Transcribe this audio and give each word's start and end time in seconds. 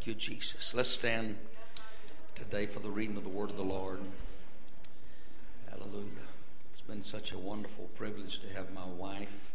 Thank 0.00 0.06
you, 0.06 0.14
Jesus. 0.14 0.72
Let's 0.72 0.88
stand 0.88 1.36
today 2.34 2.64
for 2.64 2.80
the 2.80 2.88
reading 2.88 3.18
of 3.18 3.22
the 3.22 3.28
word 3.28 3.50
of 3.50 3.58
the 3.58 3.62
Lord. 3.62 4.00
Hallelujah. 5.68 6.24
It's 6.70 6.80
been 6.80 7.04
such 7.04 7.32
a 7.32 7.38
wonderful 7.38 7.90
privilege 7.96 8.38
to 8.38 8.48
have 8.54 8.72
my 8.72 8.86
wife 8.86 9.52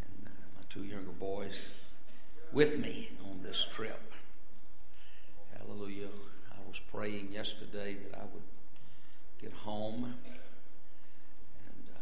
and 0.00 0.28
uh, 0.28 0.30
my 0.56 0.62
two 0.68 0.84
younger 0.84 1.10
boys 1.10 1.72
with 2.52 2.78
me 2.78 3.08
on 3.28 3.40
this 3.42 3.66
trip. 3.68 4.12
Hallelujah. 5.58 6.06
I 6.52 6.68
was 6.68 6.78
praying 6.78 7.32
yesterday 7.32 7.96
that 8.08 8.16
I 8.16 8.26
would 8.32 8.44
get 9.42 9.52
home. 9.52 10.04
And 10.04 11.88
uh, 11.92 11.98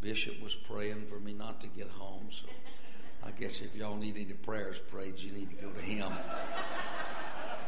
Bishop 0.00 0.42
was 0.42 0.56
praying 0.56 1.04
for 1.04 1.20
me 1.20 1.34
not 1.34 1.60
to 1.60 1.68
get 1.68 1.88
home, 1.90 2.26
so. 2.32 2.48
I 3.26 3.30
guess 3.30 3.62
if 3.62 3.74
y'all 3.74 3.96
need 3.96 4.16
any 4.16 4.34
prayers 4.34 4.78
prayed, 4.78 5.18
you 5.18 5.32
need 5.32 5.50
to 5.50 5.56
go 5.56 5.70
to 5.70 5.80
him. 5.80 6.12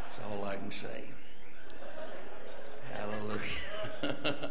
That's 0.02 0.20
all 0.30 0.44
I 0.44 0.56
can 0.56 0.70
say. 0.70 1.04
Hallelujah. 2.92 4.50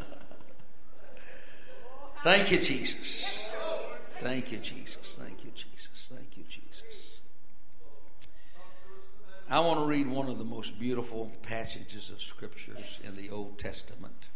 Thank 2.23 2.51
you, 2.51 2.59
Jesus. 2.59 3.47
Thank 4.19 4.51
you, 4.51 4.57
Jesus. 4.57 5.19
Thank 5.21 5.43
you, 5.43 5.51
Jesus. 5.53 6.11
Thank 6.13 6.37
you, 6.37 6.43
Jesus. 6.49 7.19
I 9.47 9.59
want 9.59 9.79
to 9.79 9.85
read 9.85 10.07
one 10.07 10.27
of 10.27 10.39
the 10.39 10.43
most 10.43 10.79
beautiful 10.79 11.31
passages 11.43 12.09
of 12.09 12.19
scriptures 12.19 12.99
in 13.03 13.15
the 13.15 13.29
Old 13.29 13.59
Testament. 13.59 14.29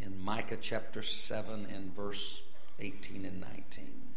In 0.00 0.22
Micah 0.22 0.58
chapter 0.60 1.02
7 1.02 1.66
and 1.74 1.94
verse 1.94 2.42
18 2.78 3.24
and 3.24 3.40
19. 3.40 4.11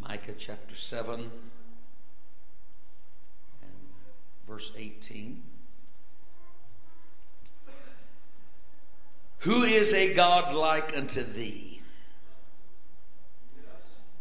Micah 0.00 0.34
chapter 0.36 0.74
7 0.74 1.20
and 1.20 1.30
verse 4.48 4.72
18. 4.76 5.42
Who 9.40 9.62
is 9.62 9.94
a 9.94 10.12
God 10.14 10.54
like 10.54 10.96
unto 10.96 11.22
thee? 11.22 11.80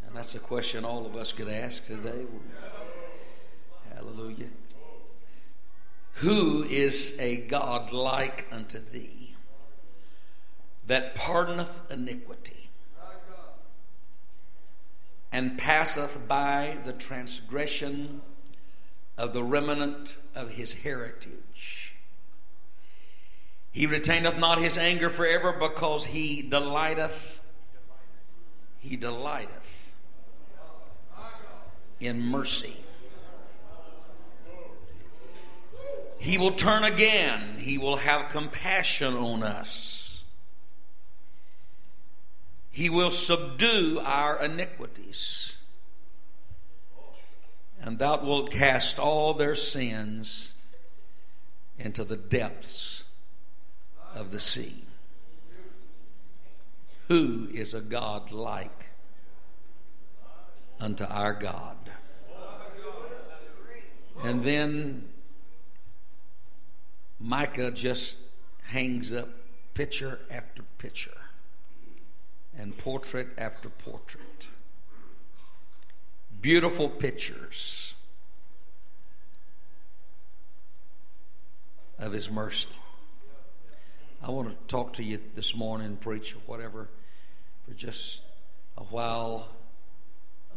And 0.06 0.16
that's 0.16 0.36
a 0.36 0.40
question 0.40 0.86
all 0.86 1.06
of 1.06 1.16
us 1.16 1.32
could 1.32 1.50
ask 1.50 1.86
today. 1.86 2.26
Hallelujah. 3.94 4.50
Who 6.20 6.64
is 6.64 7.18
a 7.20 7.38
God 7.38 7.92
like 7.92 8.48
unto 8.52 8.80
thee 8.80 9.36
that 10.88 11.16
pardoneth 11.16 11.92
iniquity? 11.92 12.55
And 15.36 15.58
passeth 15.58 16.30
by 16.30 16.78
the 16.86 16.94
transgression 16.94 18.22
of 19.18 19.34
the 19.34 19.44
remnant 19.44 20.16
of 20.34 20.52
his 20.52 20.72
heritage. 20.76 21.98
He 23.70 23.86
retaineth 23.86 24.38
not 24.38 24.60
his 24.60 24.78
anger 24.78 25.10
forever 25.10 25.52
because 25.52 26.06
he 26.06 26.42
delighteth, 26.42 27.42
he 28.80 28.96
delighteth 28.96 29.94
in 32.00 32.22
mercy. 32.22 32.78
He 36.18 36.38
will 36.38 36.54
turn 36.54 36.86
again, 36.86 37.58
he 37.58 37.78
will 37.78 37.98
have 37.98 38.30
compassion 38.30 39.14
on 39.14 39.44
us. 39.44 39.95
He 42.76 42.90
will 42.90 43.10
subdue 43.10 44.02
our 44.04 44.38
iniquities. 44.44 45.58
And 47.80 48.00
thou 48.00 48.22
wilt 48.22 48.52
cast 48.52 49.00
all 49.00 49.34
their 49.34 49.56
sins 49.56 50.54
into 51.80 52.04
the 52.04 52.18
depths 52.18 53.06
of 54.14 54.32
the 54.32 54.42
sea. 54.42 54.84
Who 57.08 57.48
is 57.54 57.74
a 57.74 57.80
God 57.80 58.34
like 58.34 58.90
unto 60.78 61.06
our 61.06 61.32
God? 61.32 61.78
And 64.22 64.44
then 64.44 65.08
Micah 67.22 67.72
just 67.72 68.20
hangs 68.64 69.14
up 69.14 69.30
picture 69.74 70.20
after 70.30 70.64
picture 70.78 71.25
and 72.58 72.78
portrait 72.78 73.28
after 73.38 73.70
portrait. 73.70 74.48
Beautiful 76.42 76.90
pictures 76.90 77.96
of 82.00 82.14
His 82.14 82.30
mercy. 82.30 82.70
I 84.22 84.32
want 84.32 84.50
to 84.50 84.56
talk 84.68 84.94
to 84.94 85.04
you 85.04 85.20
this 85.36 85.56
morning, 85.56 85.98
preach 85.98 86.36
or 86.36 86.40
whatever, 86.46 86.90
for 87.66 87.74
just 87.74 88.24
a 88.78 88.84
while 88.84 89.48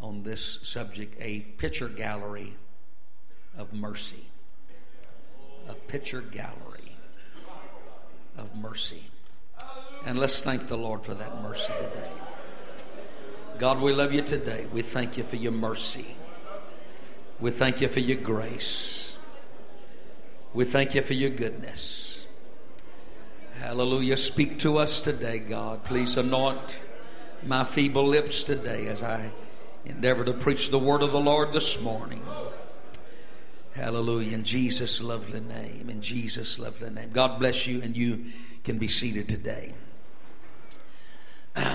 on 0.00 0.22
this 0.22 0.60
subject 0.62 1.16
a 1.20 1.40
picture 1.40 1.88
gallery 1.88 2.54
of 3.56 3.72
mercy. 3.72 4.24
A 5.68 5.74
picture 5.74 6.22
gallery 6.22 6.96
of 8.36 8.54
mercy. 8.56 9.02
And 10.04 10.18
let's 10.18 10.42
thank 10.42 10.68
the 10.68 10.78
Lord 10.78 11.04
for 11.04 11.14
that 11.14 11.42
mercy 11.42 11.72
today. 11.78 12.10
God, 13.58 13.80
we 13.80 13.92
love 13.92 14.12
you 14.12 14.22
today. 14.22 14.66
We 14.72 14.82
thank 14.82 15.18
you 15.18 15.24
for 15.24 15.36
your 15.36 15.52
mercy. 15.52 16.06
We 17.40 17.50
thank 17.50 17.80
you 17.80 17.88
for 17.88 18.00
your 18.00 18.16
grace. 18.16 19.18
We 20.54 20.64
thank 20.64 20.94
you 20.94 21.02
for 21.02 21.14
your 21.14 21.30
goodness. 21.30 22.26
Hallelujah. 23.60 24.16
Speak 24.16 24.58
to 24.60 24.78
us 24.78 25.02
today, 25.02 25.40
God. 25.40 25.84
Please 25.84 26.16
anoint 26.16 26.80
my 27.44 27.64
feeble 27.64 28.06
lips 28.06 28.44
today 28.44 28.86
as 28.86 29.02
I 29.02 29.30
endeavor 29.84 30.24
to 30.24 30.32
preach 30.32 30.70
the 30.70 30.78
word 30.78 31.02
of 31.02 31.12
the 31.12 31.20
Lord 31.20 31.52
this 31.52 31.80
morning. 31.82 32.22
Hallelujah. 33.74 34.34
In 34.34 34.44
Jesus' 34.44 35.02
lovely 35.02 35.40
name. 35.40 35.90
In 35.90 36.00
Jesus' 36.00 36.58
lovely 36.58 36.90
name. 36.90 37.10
God 37.10 37.38
bless 37.38 37.66
you, 37.66 37.82
and 37.82 37.96
you 37.96 38.24
can 38.64 38.78
be 38.78 38.88
seated 38.88 39.28
today. 39.28 39.74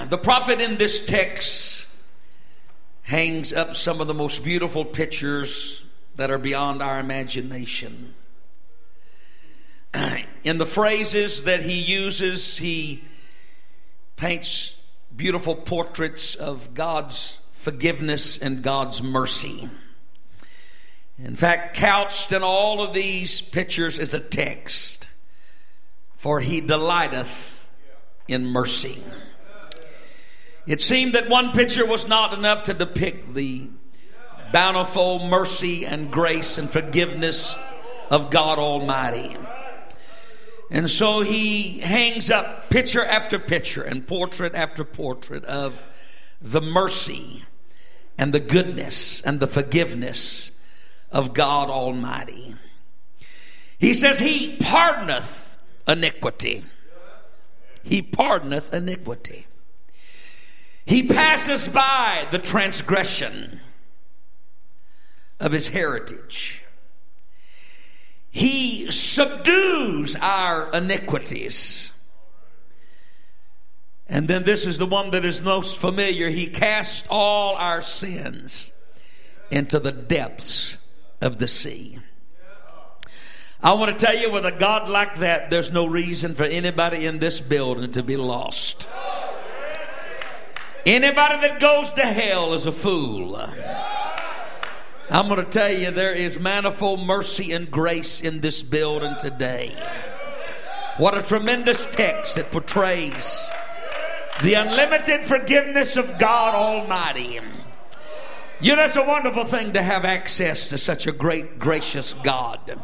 The 0.10 0.18
prophet 0.18 0.60
in 0.60 0.78
this 0.78 1.06
text 1.06 1.88
hangs 3.04 3.54
up 3.54 3.76
some 3.76 4.02
of 4.02 4.08
the 4.08 4.14
most 4.14 4.44
beautiful 4.44 4.84
pictures 4.84 5.86
that 6.16 6.30
are 6.30 6.38
beyond 6.38 6.82
our 6.82 7.00
imagination. 7.00 8.14
In 10.44 10.58
the 10.58 10.66
phrases 10.66 11.44
that 11.44 11.62
he 11.62 11.80
uses, 11.80 12.58
he 12.58 13.04
paints 14.16 14.84
beautiful 15.16 15.56
portraits 15.56 16.36
of 16.36 16.74
God's 16.74 17.42
forgiveness 17.52 18.38
and 18.38 18.62
God's 18.62 19.02
mercy. 19.02 19.70
In 21.18 21.36
fact, 21.36 21.78
couched 21.78 22.32
in 22.32 22.44
all 22.44 22.82
of 22.82 22.94
these 22.94 23.40
pictures 23.40 24.00
is 24.00 24.14
a 24.14 24.20
text 24.20 25.08
For 26.16 26.40
he 26.40 26.62
delighteth 26.62 27.68
in 28.28 28.46
mercy. 28.46 29.04
It 30.66 30.82
seemed 30.82 31.14
that 31.14 31.30
one 31.30 31.52
picture 31.52 31.86
was 31.86 32.08
not 32.08 32.34
enough 32.34 32.64
to 32.64 32.74
depict 32.74 33.34
the 33.34 33.70
bountiful 34.54 35.20
mercy 35.28 35.86
and 35.86 36.12
grace 36.12 36.58
and 36.58 36.70
forgiveness 36.70 37.56
of 38.10 38.30
God 38.30 38.60
Almighty. 38.60 39.36
And 40.72 40.90
so 40.90 41.22
he 41.22 41.80
hangs 41.80 42.32
up 42.32 42.70
picture 42.70 43.04
after 43.04 43.40
picture 43.40 43.84
and 43.84 44.08
portrait 44.08 44.56
after 44.56 44.84
portrait 44.84 45.44
of 45.46 45.86
the 46.42 46.62
mercy 46.62 47.44
and 48.18 48.34
the 48.34 48.40
goodness 48.40 49.22
and 49.22 49.40
the 49.40 49.48
forgiveness 49.48 50.52
of 51.12 51.34
God 51.34 51.70
Almighty. 51.70 52.56
He 53.78 53.94
says, 53.94 54.20
He 54.20 54.58
pardoneth 54.58 55.56
iniquity. 55.88 56.64
He 57.84 58.02
pardoneth 58.02 58.74
iniquity. 58.74 59.46
He 60.86 61.08
passes 61.08 61.68
by 61.68 62.28
the 62.32 62.40
transgression 62.40 63.62
of 65.40 65.52
his 65.52 65.70
heritage. 65.70 66.64
He 68.30 68.90
subdues 68.90 70.16
our 70.16 70.72
iniquities. 70.72 71.92
And 74.08 74.28
then 74.28 74.44
this 74.44 74.66
is 74.66 74.78
the 74.78 74.86
one 74.86 75.12
that 75.12 75.24
is 75.24 75.42
most 75.42 75.78
familiar. 75.78 76.30
He 76.30 76.48
casts 76.48 77.08
all 77.10 77.56
our 77.56 77.82
sins 77.82 78.74
into 79.50 79.80
the 79.80 79.92
depths 79.92 80.78
of 81.22 81.38
the 81.38 81.48
sea. 81.48 82.00
I 83.62 83.74
want 83.74 83.98
to 83.98 84.06
tell 84.06 84.16
you, 84.16 84.30
with 84.30 84.46
a 84.46 84.52
God 84.52 84.90
like 84.90 85.20
that, 85.20 85.50
there's 85.50 85.72
no 85.72 85.86
reason 85.86 86.36
for 86.36 86.44
anybody 86.44 87.06
in 87.06 87.20
this 87.20 87.40
building 87.40 87.94
to 87.94 88.04
be 88.04 88.18
lost. 88.18 88.90
Anybody 90.86 91.48
that 91.48 91.62
goes 91.62 91.90
to 91.92 92.02
hell 92.02 92.54
is 92.54 92.66
a 92.66 92.72
fool. 92.72 93.38
I'm 95.10 95.28
going 95.30 95.44
to 95.44 95.50
tell 95.50 95.72
you, 95.72 95.92
there 95.92 96.14
is 96.14 96.40
manifold 96.40 97.06
mercy 97.06 97.54
and 97.54 97.72
grace 97.72 98.20
in 98.20 98.42
this 98.42 98.62
building 98.62 99.16
today. 99.20 99.78
What 100.98 101.18
a 101.18 101.24
tremendous 101.24 101.86
text 101.86 102.36
that 102.36 102.52
portrays 102.52 103.50
the 104.42 104.56
unlimited 104.56 105.24
forgiveness 105.24 105.96
of 105.96 106.20
God 106.20 106.54
Almighty. 106.54 107.40
You 108.60 108.76
know, 108.76 108.84
it's 108.84 108.98
a 108.98 109.04
wonderful 109.04 109.46
thing 109.46 109.74
to 109.74 109.82
have 109.82 110.04
access 110.04 110.70
to 110.70 110.78
such 110.78 111.08
a 111.08 111.12
great, 111.14 111.60
gracious 111.60 112.14
God. 112.14 112.80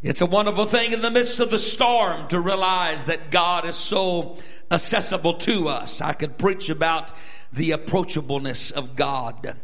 It's 0.00 0.20
a 0.20 0.26
wonderful 0.26 0.66
thing 0.66 0.92
in 0.92 1.02
the 1.02 1.10
midst 1.10 1.40
of 1.40 1.50
the 1.50 1.58
storm 1.58 2.28
to 2.28 2.38
realize 2.38 3.06
that 3.06 3.32
God 3.32 3.66
is 3.66 3.74
so 3.74 4.36
accessible 4.70 5.34
to 5.34 5.66
us. 5.66 6.00
I 6.00 6.12
could 6.12 6.38
preach 6.38 6.70
about 6.70 7.10
the 7.52 7.70
approachableness 7.70 8.70
of 8.70 8.94
God. 8.94 9.56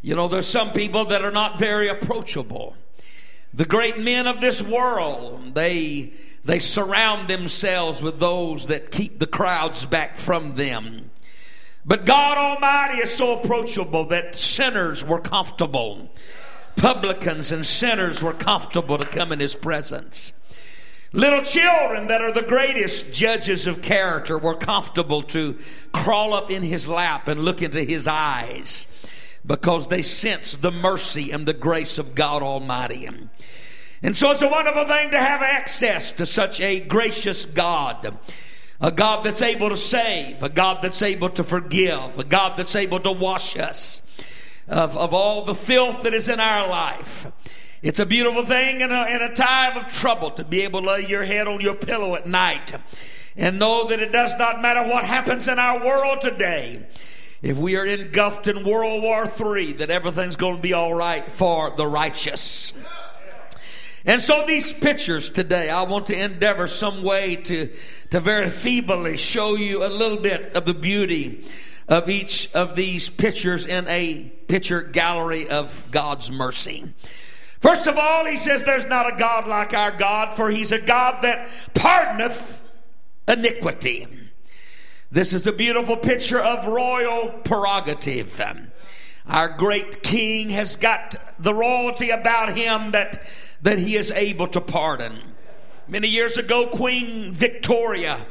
You 0.00 0.16
know, 0.16 0.28
there's 0.28 0.46
some 0.46 0.72
people 0.72 1.04
that 1.06 1.22
are 1.22 1.30
not 1.30 1.58
very 1.58 1.88
approachable. 1.88 2.74
The 3.52 3.66
great 3.66 3.98
men 3.98 4.26
of 4.26 4.40
this 4.40 4.62
world, 4.62 5.54
they 5.54 6.14
they 6.42 6.58
surround 6.58 7.28
themselves 7.28 8.02
with 8.02 8.18
those 8.18 8.68
that 8.68 8.90
keep 8.90 9.18
the 9.18 9.26
crowds 9.26 9.84
back 9.84 10.16
from 10.16 10.54
them. 10.54 11.10
But 11.84 12.06
God 12.06 12.38
Almighty 12.38 13.02
is 13.02 13.12
so 13.12 13.40
approachable 13.40 14.06
that 14.06 14.36
sinners 14.36 15.04
were 15.04 15.20
comfortable. 15.20 16.08
Publicans 16.76 17.52
and 17.52 17.64
sinners 17.64 18.22
were 18.22 18.34
comfortable 18.34 18.98
to 18.98 19.06
come 19.06 19.32
in 19.32 19.40
His 19.40 19.54
presence. 19.54 20.32
Little 21.12 21.42
children 21.42 22.08
that 22.08 22.20
are 22.20 22.32
the 22.32 22.42
greatest 22.42 23.12
judges 23.12 23.66
of 23.66 23.80
character 23.80 24.36
were 24.36 24.54
comfortable 24.54 25.22
to 25.22 25.58
crawl 25.92 26.34
up 26.34 26.50
in 26.50 26.62
His 26.62 26.86
lap 26.88 27.28
and 27.28 27.44
look 27.44 27.62
into 27.62 27.82
His 27.82 28.06
eyes 28.06 28.86
because 29.44 29.86
they 29.86 30.02
sense 30.02 30.54
the 30.54 30.70
mercy 30.70 31.30
and 31.30 31.46
the 31.46 31.54
grace 31.54 31.98
of 31.98 32.14
God 32.14 32.42
Almighty. 32.42 33.08
And 34.02 34.16
so 34.16 34.30
it's 34.32 34.42
a 34.42 34.48
wonderful 34.48 34.84
thing 34.84 35.10
to 35.12 35.18
have 35.18 35.40
access 35.40 36.12
to 36.12 36.26
such 36.26 36.60
a 36.60 36.80
gracious 36.80 37.46
God. 37.46 38.18
A 38.78 38.92
God 38.92 39.24
that's 39.24 39.40
able 39.40 39.70
to 39.70 39.76
save, 39.76 40.42
a 40.42 40.50
God 40.50 40.80
that's 40.82 41.00
able 41.00 41.30
to 41.30 41.42
forgive, 41.42 42.18
a 42.18 42.24
God 42.24 42.58
that's 42.58 42.76
able 42.76 43.00
to 43.00 43.12
wash 43.12 43.56
us 43.56 44.02
of, 44.68 44.96
of 44.96 45.14
all 45.14 45.44
the 45.44 45.54
filth 45.54 46.02
that 46.02 46.14
is 46.14 46.28
in 46.28 46.40
our 46.40 46.68
life. 46.68 47.26
It's 47.82 48.00
a 48.00 48.06
beautiful 48.06 48.44
thing 48.44 48.80
in 48.80 48.90
a, 48.90 49.06
in 49.06 49.22
a 49.22 49.34
time 49.34 49.76
of 49.76 49.86
trouble 49.86 50.30
to 50.32 50.44
be 50.44 50.62
able 50.62 50.82
to 50.82 50.88
lay 50.88 51.06
your 51.06 51.24
head 51.24 51.46
on 51.46 51.60
your 51.60 51.74
pillow 51.74 52.14
at 52.14 52.26
night 52.26 52.74
and 53.36 53.58
know 53.58 53.86
that 53.88 54.00
it 54.00 54.12
does 54.12 54.36
not 54.38 54.62
matter 54.62 54.82
what 54.82 55.04
happens 55.04 55.46
in 55.46 55.58
our 55.58 55.84
world 55.84 56.20
today. 56.20 56.86
If 57.42 57.58
we 57.58 57.76
are 57.76 57.84
engulfed 57.84 58.48
in 58.48 58.64
World 58.64 59.02
War 59.02 59.24
III, 59.26 59.74
that 59.74 59.90
everything's 59.90 60.36
going 60.36 60.56
to 60.56 60.62
be 60.62 60.72
all 60.72 60.94
right 60.94 61.30
for 61.30 61.76
the 61.76 61.86
righteous. 61.86 62.72
And 64.06 64.22
so 64.22 64.44
these 64.46 64.72
pictures 64.72 65.30
today, 65.30 65.68
I 65.68 65.82
want 65.82 66.06
to 66.06 66.18
endeavor 66.18 66.66
some 66.66 67.02
way 67.02 67.36
to, 67.36 67.72
to 68.10 68.20
very 68.20 68.48
feebly 68.48 69.16
show 69.16 69.54
you 69.54 69.84
a 69.84 69.88
little 69.88 70.18
bit 70.18 70.54
of 70.54 70.64
the 70.64 70.74
beauty 70.74 71.44
of 71.88 72.08
each 72.08 72.50
of 72.52 72.74
these 72.76 73.08
pictures 73.08 73.66
in 73.66 73.86
a 73.88 74.32
picture 74.48 74.82
gallery 74.82 75.48
of 75.48 75.84
God's 75.90 76.30
mercy. 76.30 76.92
First 77.60 77.86
of 77.86 77.96
all, 77.98 78.24
he 78.26 78.36
says 78.36 78.64
there's 78.64 78.86
not 78.86 79.12
a 79.12 79.16
God 79.16 79.46
like 79.46 79.74
our 79.74 79.90
God, 79.90 80.34
for 80.34 80.50
he's 80.50 80.72
a 80.72 80.80
God 80.80 81.22
that 81.22 81.48
pardoneth 81.74 82.60
iniquity. 83.26 84.06
This 85.10 85.32
is 85.32 85.46
a 85.46 85.52
beautiful 85.52 85.96
picture 85.96 86.40
of 86.40 86.66
royal 86.66 87.30
prerogative. 87.44 88.40
Our 89.26 89.48
great 89.48 90.02
king 90.02 90.50
has 90.50 90.76
got 90.76 91.16
the 91.38 91.54
royalty 91.54 92.10
about 92.10 92.56
him 92.56 92.92
that 92.92 93.22
that 93.62 93.78
he 93.78 93.96
is 93.96 94.10
able 94.10 94.46
to 94.48 94.60
pardon. 94.60 95.18
Many 95.88 96.08
years 96.08 96.36
ago, 96.36 96.66
Queen 96.66 97.32
Victoria 97.32 98.26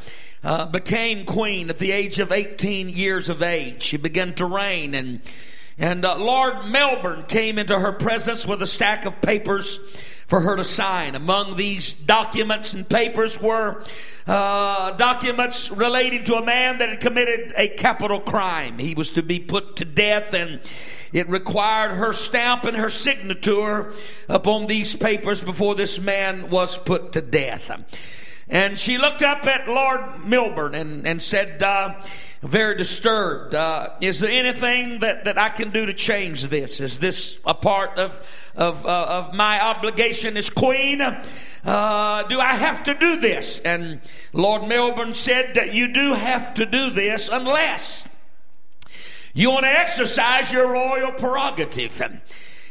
uh, 0.46 0.68
became 0.68 1.26
queen 1.26 1.72
at 1.72 1.80
the 1.80 1.92
age 1.92 2.20
of 2.20 2.32
18 2.32 2.88
years 2.88 3.30
of 3.30 3.42
age. 3.42 3.82
She 3.82 3.98
began 3.98 4.36
to 4.36 4.46
reign, 4.46 4.94
and 4.94 5.20
and 5.78 6.06
uh, 6.06 6.18
Lord 6.18 6.68
Melbourne 6.68 7.26
came 7.28 7.58
into 7.58 7.78
her 7.78 7.92
presence 7.92 8.48
with 8.48 8.62
a 8.62 8.68
stack 8.68 9.06
of 9.06 9.20
papers 9.22 9.78
for 10.28 10.40
her 10.40 10.56
to 10.56 10.64
sign. 10.64 11.16
Among 11.16 11.58
these 11.58 11.94
documents 11.94 12.74
and 12.74 12.88
papers 12.88 13.42
were 13.42 13.84
uh, 14.26 14.92
documents 14.92 15.70
relating 15.72 16.24
to 16.26 16.36
a 16.36 16.46
man 16.46 16.78
that 16.78 16.90
had 16.90 17.00
committed 17.02 17.52
a 17.58 17.68
capital 17.68 18.20
crime. 18.20 18.78
He 18.78 18.94
was 18.94 19.12
to 19.12 19.24
be 19.24 19.40
put 19.40 19.78
to 19.78 19.86
death, 19.86 20.34
and 20.34 20.62
it 21.12 21.28
required 21.28 21.96
her 21.96 22.14
stamp 22.14 22.66
and 22.66 22.78
her 22.78 22.90
signature 22.90 23.94
upon 24.30 24.68
these 24.68 24.96
papers 24.96 25.42
before 25.42 25.76
this 25.76 26.00
man 26.00 26.50
was 26.50 26.78
put 26.78 27.14
to 27.14 27.22
death. 27.22 27.70
And 28.48 28.78
she 28.78 28.98
looked 28.98 29.24
up 29.24 29.46
at 29.48 29.68
Lord 29.68 30.26
Melbourne 30.26 30.76
and, 30.76 31.08
and 31.08 31.22
said, 31.22 31.64
uh, 31.64 31.96
very 32.44 32.76
disturbed. 32.76 33.56
Uh, 33.56 33.90
is 34.02 34.20
there 34.20 34.30
anything 34.30 35.00
that, 35.00 35.26
that 35.26 35.40
I 35.40 35.50
can 35.50 35.72
do 35.72 35.88
to 35.88 35.94
change 35.94 36.48
this? 36.48 36.80
Is 36.80 37.00
this 37.00 37.40
a 37.44 37.56
part 37.56 37.98
of, 37.98 38.52
of, 38.56 38.86
uh, 38.86 39.06
of 39.10 39.34
my 39.34 39.60
obligation 39.60 40.38
as 40.38 40.50
queen? 40.50 41.02
Uh, 41.02 42.24
do 42.24 42.40
I 42.40 42.54
have 42.54 42.84
to 42.84 42.94
do 42.94 43.20
this? 43.20 43.60
And 43.62 44.00
Lord 44.32 44.68
Melbourne 44.68 45.16
said 45.16 45.56
that 45.56 45.74
you 45.74 45.92
do 45.92 46.14
have 46.14 46.54
to 46.56 46.68
do 46.68 46.92
this 46.92 47.30
unless 47.32 48.08
you 49.34 49.50
want 49.50 49.66
to 49.66 49.72
exercise 49.72 50.54
your 50.54 50.72
royal 50.72 51.12
prerogative. 51.12 52.00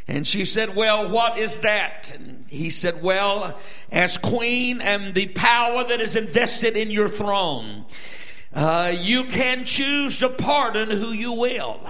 And 0.06 0.26
she 0.26 0.44
said, 0.44 0.76
Well, 0.76 1.08
what 1.10 1.38
is 1.38 1.60
that? 1.60 2.12
And 2.14 2.44
he 2.48 2.70
said, 2.70 3.02
Well, 3.02 3.58
as 3.90 4.18
queen 4.18 4.80
and 4.80 5.14
the 5.14 5.28
power 5.28 5.84
that 5.84 6.00
is 6.00 6.16
invested 6.16 6.76
in 6.76 6.90
your 6.90 7.08
throne, 7.08 7.86
uh, 8.52 8.92
you 8.96 9.24
can 9.24 9.64
choose 9.64 10.18
to 10.20 10.28
pardon 10.28 10.90
who 10.90 11.12
you 11.12 11.32
will. 11.32 11.80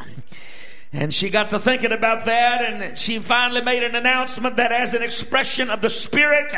And 0.92 1.12
she 1.12 1.28
got 1.28 1.50
to 1.50 1.58
thinking 1.58 1.90
about 1.90 2.24
that, 2.26 2.62
and 2.62 2.96
she 2.96 3.18
finally 3.18 3.62
made 3.62 3.82
an 3.82 3.96
announcement 3.96 4.56
that, 4.56 4.70
as 4.70 4.94
an 4.94 5.02
expression 5.02 5.68
of 5.68 5.80
the 5.80 5.90
spirit 5.90 6.54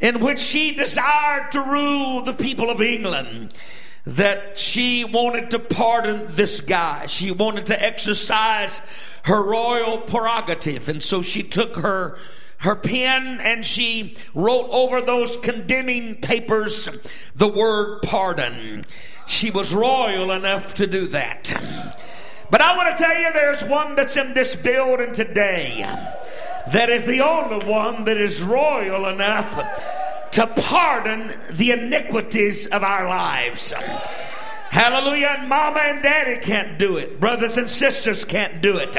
in 0.00 0.20
which 0.20 0.38
she 0.38 0.72
desired 0.72 1.50
to 1.50 1.60
rule 1.60 2.22
the 2.22 2.32
people 2.32 2.70
of 2.70 2.80
England, 2.80 3.52
that 4.06 4.56
she 4.56 5.04
wanted 5.04 5.50
to 5.50 5.58
pardon 5.58 6.26
this 6.28 6.60
guy. 6.60 7.06
She 7.06 7.32
wanted 7.32 7.66
to 7.66 7.82
exercise 7.82 8.80
her 9.24 9.42
royal 9.42 9.98
prerogative. 9.98 10.88
And 10.88 11.02
so 11.02 11.22
she 11.22 11.42
took 11.42 11.76
her 11.76 12.16
her 12.58 12.74
pen 12.74 13.38
and 13.42 13.66
she 13.66 14.16
wrote 14.34 14.68
over 14.70 15.02
those 15.02 15.36
condemning 15.36 16.14
papers 16.16 16.88
the 17.34 17.48
word 17.48 18.00
pardon. 18.02 18.82
She 19.26 19.50
was 19.50 19.74
royal 19.74 20.30
enough 20.30 20.74
to 20.76 20.86
do 20.86 21.06
that. 21.08 22.00
But 22.50 22.62
I 22.62 22.76
want 22.76 22.96
to 22.96 23.02
tell 23.02 23.20
you 23.20 23.32
there's 23.32 23.64
one 23.64 23.96
that's 23.96 24.16
in 24.16 24.32
this 24.32 24.54
building 24.54 25.12
today 25.12 25.80
that 26.72 26.88
is 26.88 27.04
the 27.04 27.20
only 27.20 27.64
one 27.66 28.04
that 28.04 28.16
is 28.16 28.42
royal 28.42 29.06
enough 29.06 30.05
to 30.36 30.46
pardon 30.48 31.32
the 31.48 31.70
iniquities 31.70 32.66
of 32.66 32.82
our 32.82 33.08
lives. 33.08 33.72
Hallelujah. 34.70 35.36
And 35.38 35.48
mama 35.48 35.80
and 35.82 36.02
daddy 36.02 36.38
can't 36.40 36.78
do 36.78 36.96
it. 36.96 37.18
Brothers 37.18 37.56
and 37.56 37.68
sisters 37.68 38.24
can't 38.24 38.60
do 38.60 38.76
it. 38.76 38.96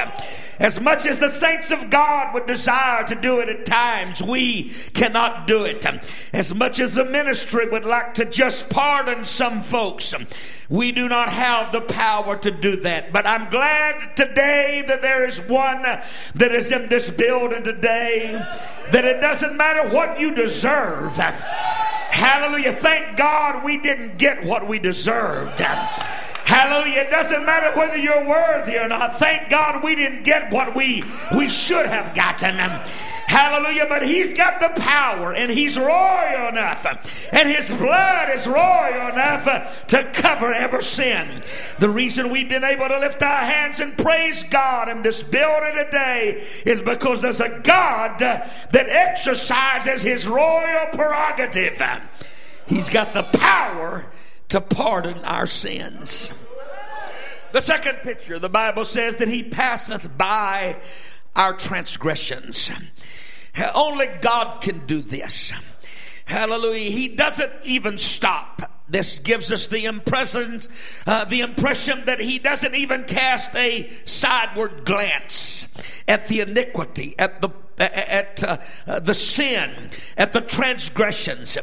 As 0.60 0.82
much 0.82 1.06
as 1.06 1.20
the 1.20 1.30
saints 1.30 1.70
of 1.70 1.92
God 1.92 2.34
would 2.34 2.48
desire 2.48 3.06
to 3.06 3.14
do 3.14 3.40
it 3.40 3.50
at 3.50 3.66
times, 3.66 4.24
we 4.24 4.72
cannot 4.94 5.46
do 5.46 5.66
it. 5.66 5.86
As 6.34 6.56
much 6.56 6.80
as 6.80 6.96
the 6.96 7.06
ministry 7.06 7.70
would 7.70 7.86
like 7.86 8.16
to 8.16 8.26
just 8.26 8.68
pardon 8.68 9.24
some 9.24 9.62
folks, 9.62 10.16
we 10.68 10.92
do 10.92 11.08
not 11.08 11.30
have 11.30 11.72
the 11.72 11.82
power 11.82 12.38
to 12.38 12.50
do 12.50 12.78
that. 12.78 13.14
But 13.14 13.28
I'm 13.28 13.52
glad 13.52 14.18
today 14.18 14.84
that 14.88 15.04
there 15.04 15.24
is 15.26 15.40
one 15.42 15.84
that 15.84 16.52
is 16.52 16.72
in 16.72 16.90
this 16.90 17.12
building 17.12 17.62
today, 17.64 18.32
that 18.92 19.06
it 19.06 19.22
doesn't 19.22 19.56
matter 19.56 19.88
what 19.90 20.20
you 20.20 20.34
deserve. 20.34 21.20
Hallelujah. 22.10 22.74
Thank 22.74 23.18
God 23.18 23.64
we 23.64 23.78
didn't 23.78 24.18
get 24.18 24.44
what 24.44 24.68
we 24.68 24.80
deserved. 24.80 25.60
Hallelujah. 25.60 27.02
It 27.02 27.12
doesn't 27.12 27.46
matter 27.46 27.78
whether 27.78 27.98
you're 27.98 28.26
worthy 28.26 28.78
or 28.78 28.88
not. 28.88 29.16
Thank 29.18 29.50
God 29.50 29.84
we 29.84 29.96
didn't 29.96 30.24
get 30.24 30.52
what 30.52 30.76
we, 30.76 31.04
we 31.36 31.50
should 31.50 31.86
have 31.86 32.16
gotten. 32.16 32.58
Hallelujah. 33.28 33.86
But 33.88 34.04
he's 34.04 34.34
got 34.34 34.60
the 34.62 34.82
power 34.82 35.34
and 35.34 35.52
he's 35.52 35.78
royal 35.78 36.48
enough. 36.48 36.86
And 37.32 37.50
his 37.50 37.72
blood 37.72 38.30
is 38.34 38.48
royal 38.48 39.10
enough 39.10 39.86
to 39.88 40.04
cover 40.14 40.54
every 40.54 40.82
sin. 40.82 41.44
The 41.80 41.90
reason 41.90 42.30
we've 42.30 42.50
been 42.50 42.64
able 42.64 42.88
to 42.88 43.00
lift 43.00 43.22
our 43.22 43.42
hands 43.42 43.80
and 43.82 43.98
praise 43.98 44.44
God 44.46 44.90
in 44.90 45.02
this 45.02 45.24
building 45.24 45.74
today 45.76 46.44
is 46.66 46.82
because 46.82 47.22
there's 47.22 47.42
a 47.42 47.60
God 47.64 48.20
that 48.20 48.50
exercises 48.74 50.04
his 50.04 50.26
royal 50.28 50.88
prerogative. 50.94 51.82
He's 52.66 52.90
got 52.90 53.14
the 53.14 53.24
power 53.24 54.06
to 54.50 54.62
pardon 54.62 55.20
our 55.26 55.46
sins. 55.46 56.32
The 57.52 57.62
second 57.62 57.98
picture, 57.98 58.40
the 58.40 58.50
Bible 58.50 58.86
says 58.86 59.18
that 59.18 59.28
he 59.28 59.44
passeth 59.44 60.18
by 60.18 60.78
our 61.36 61.54
transgressions. 61.54 62.72
Only 63.74 64.08
God 64.22 64.62
can 64.62 64.86
do 64.86 65.02
this. 65.02 65.54
Hallelujah. 66.26 66.92
He 66.92 67.08
doesn't 67.08 67.54
even 67.64 67.98
stop. 67.98 68.72
This 68.90 69.20
gives 69.20 69.52
us 69.52 69.68
the 69.68 69.86
impression, 69.86 70.62
uh, 71.06 71.26
the 71.26 71.42
impression 71.42 72.06
that 72.06 72.20
he 72.20 72.40
doesn't 72.40 72.76
even 72.76 73.04
cast 73.04 73.56
a 73.56 73.90
sideward 74.06 74.86
glance 74.86 75.68
at 76.08 76.28
the 76.28 76.40
iniquity, 76.42 77.16
at 77.20 77.42
the 77.42 77.50
at 77.78 78.44
uh, 78.44 79.00
the 79.00 79.14
sin, 79.14 79.90
at 80.18 80.34
the 80.34 80.42
transgressions. 80.42 81.58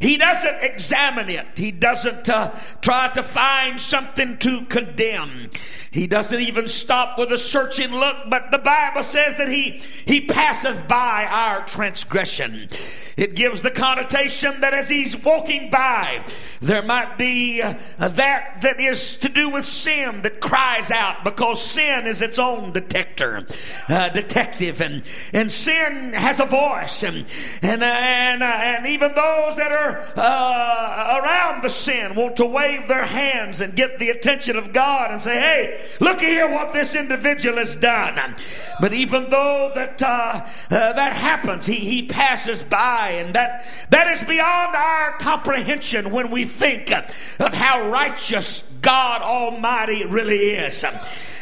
He 0.00 0.16
doesn't 0.16 0.62
examine 0.62 1.28
it. 1.28 1.46
He 1.56 1.72
doesn't 1.72 2.28
uh, 2.28 2.54
try 2.80 3.08
to 3.08 3.22
find 3.22 3.80
something 3.80 4.38
to 4.38 4.64
condemn. 4.66 5.50
He 5.90 6.06
doesn't 6.06 6.40
even 6.40 6.68
stop 6.68 7.18
with 7.18 7.32
a 7.32 7.38
searching 7.38 7.90
look, 7.90 8.16
but 8.28 8.50
the 8.50 8.58
Bible 8.58 9.02
says 9.02 9.36
that 9.36 9.48
he, 9.48 9.82
he 10.04 10.20
passeth 10.20 10.86
by 10.86 11.26
our 11.28 11.64
transgression. 11.66 12.68
It 13.16 13.34
gives 13.34 13.62
the 13.62 13.70
connotation 13.70 14.60
that 14.60 14.74
as 14.74 14.90
he's 14.90 15.16
walking 15.16 15.70
by, 15.70 16.26
there 16.60 16.82
might 16.82 17.16
be 17.16 17.62
uh, 17.62 17.74
that 17.98 18.58
that 18.60 18.78
is 18.78 19.16
to 19.16 19.30
do 19.30 19.48
with 19.48 19.64
sin 19.64 20.20
that 20.22 20.40
cries 20.40 20.90
out 20.90 21.24
because 21.24 21.62
sin 21.62 22.06
is 22.06 22.20
its 22.20 22.38
own 22.38 22.72
detector, 22.72 23.46
uh, 23.88 24.10
detective, 24.10 24.82
and, 24.82 25.02
and 25.32 25.50
sin 25.56 26.12
has 26.12 26.40
a 26.40 26.46
voice. 26.46 27.02
And, 27.02 27.26
and, 27.62 27.82
uh, 27.82 27.86
and, 27.86 28.42
uh, 28.42 28.46
and 28.46 28.86
even 28.86 29.08
those 29.14 29.56
that 29.56 29.72
are 29.72 30.06
uh, 30.16 31.20
around 31.22 31.62
the 31.62 31.70
sin 31.70 32.14
want 32.14 32.36
to 32.36 32.46
wave 32.46 32.88
their 32.88 33.04
hands 33.04 33.60
and 33.60 33.74
get 33.74 33.98
the 33.98 34.10
attention 34.10 34.56
of 34.56 34.72
God 34.72 35.10
and 35.10 35.20
say, 35.20 35.34
hey, 35.34 35.80
look 36.00 36.20
here 36.20 36.50
what 36.50 36.72
this 36.72 36.94
individual 36.94 37.56
has 37.56 37.74
done. 37.76 38.36
But 38.80 38.92
even 38.92 39.28
though 39.28 39.72
that, 39.74 40.02
uh, 40.02 40.46
that 40.68 41.12
happens, 41.14 41.66
he, 41.66 41.76
he 41.76 42.06
passes 42.06 42.62
by 42.62 43.10
and 43.16 43.34
that, 43.34 43.66
that 43.90 44.08
is 44.08 44.22
beyond 44.22 44.76
our 44.76 45.12
comprehension 45.18 46.10
when 46.10 46.30
we 46.30 46.44
think 46.44 46.90
of 46.90 47.54
how 47.54 47.88
righteous 47.90 48.62
God 48.82 49.22
Almighty 49.22 50.04
really 50.04 50.50
is. 50.50 50.84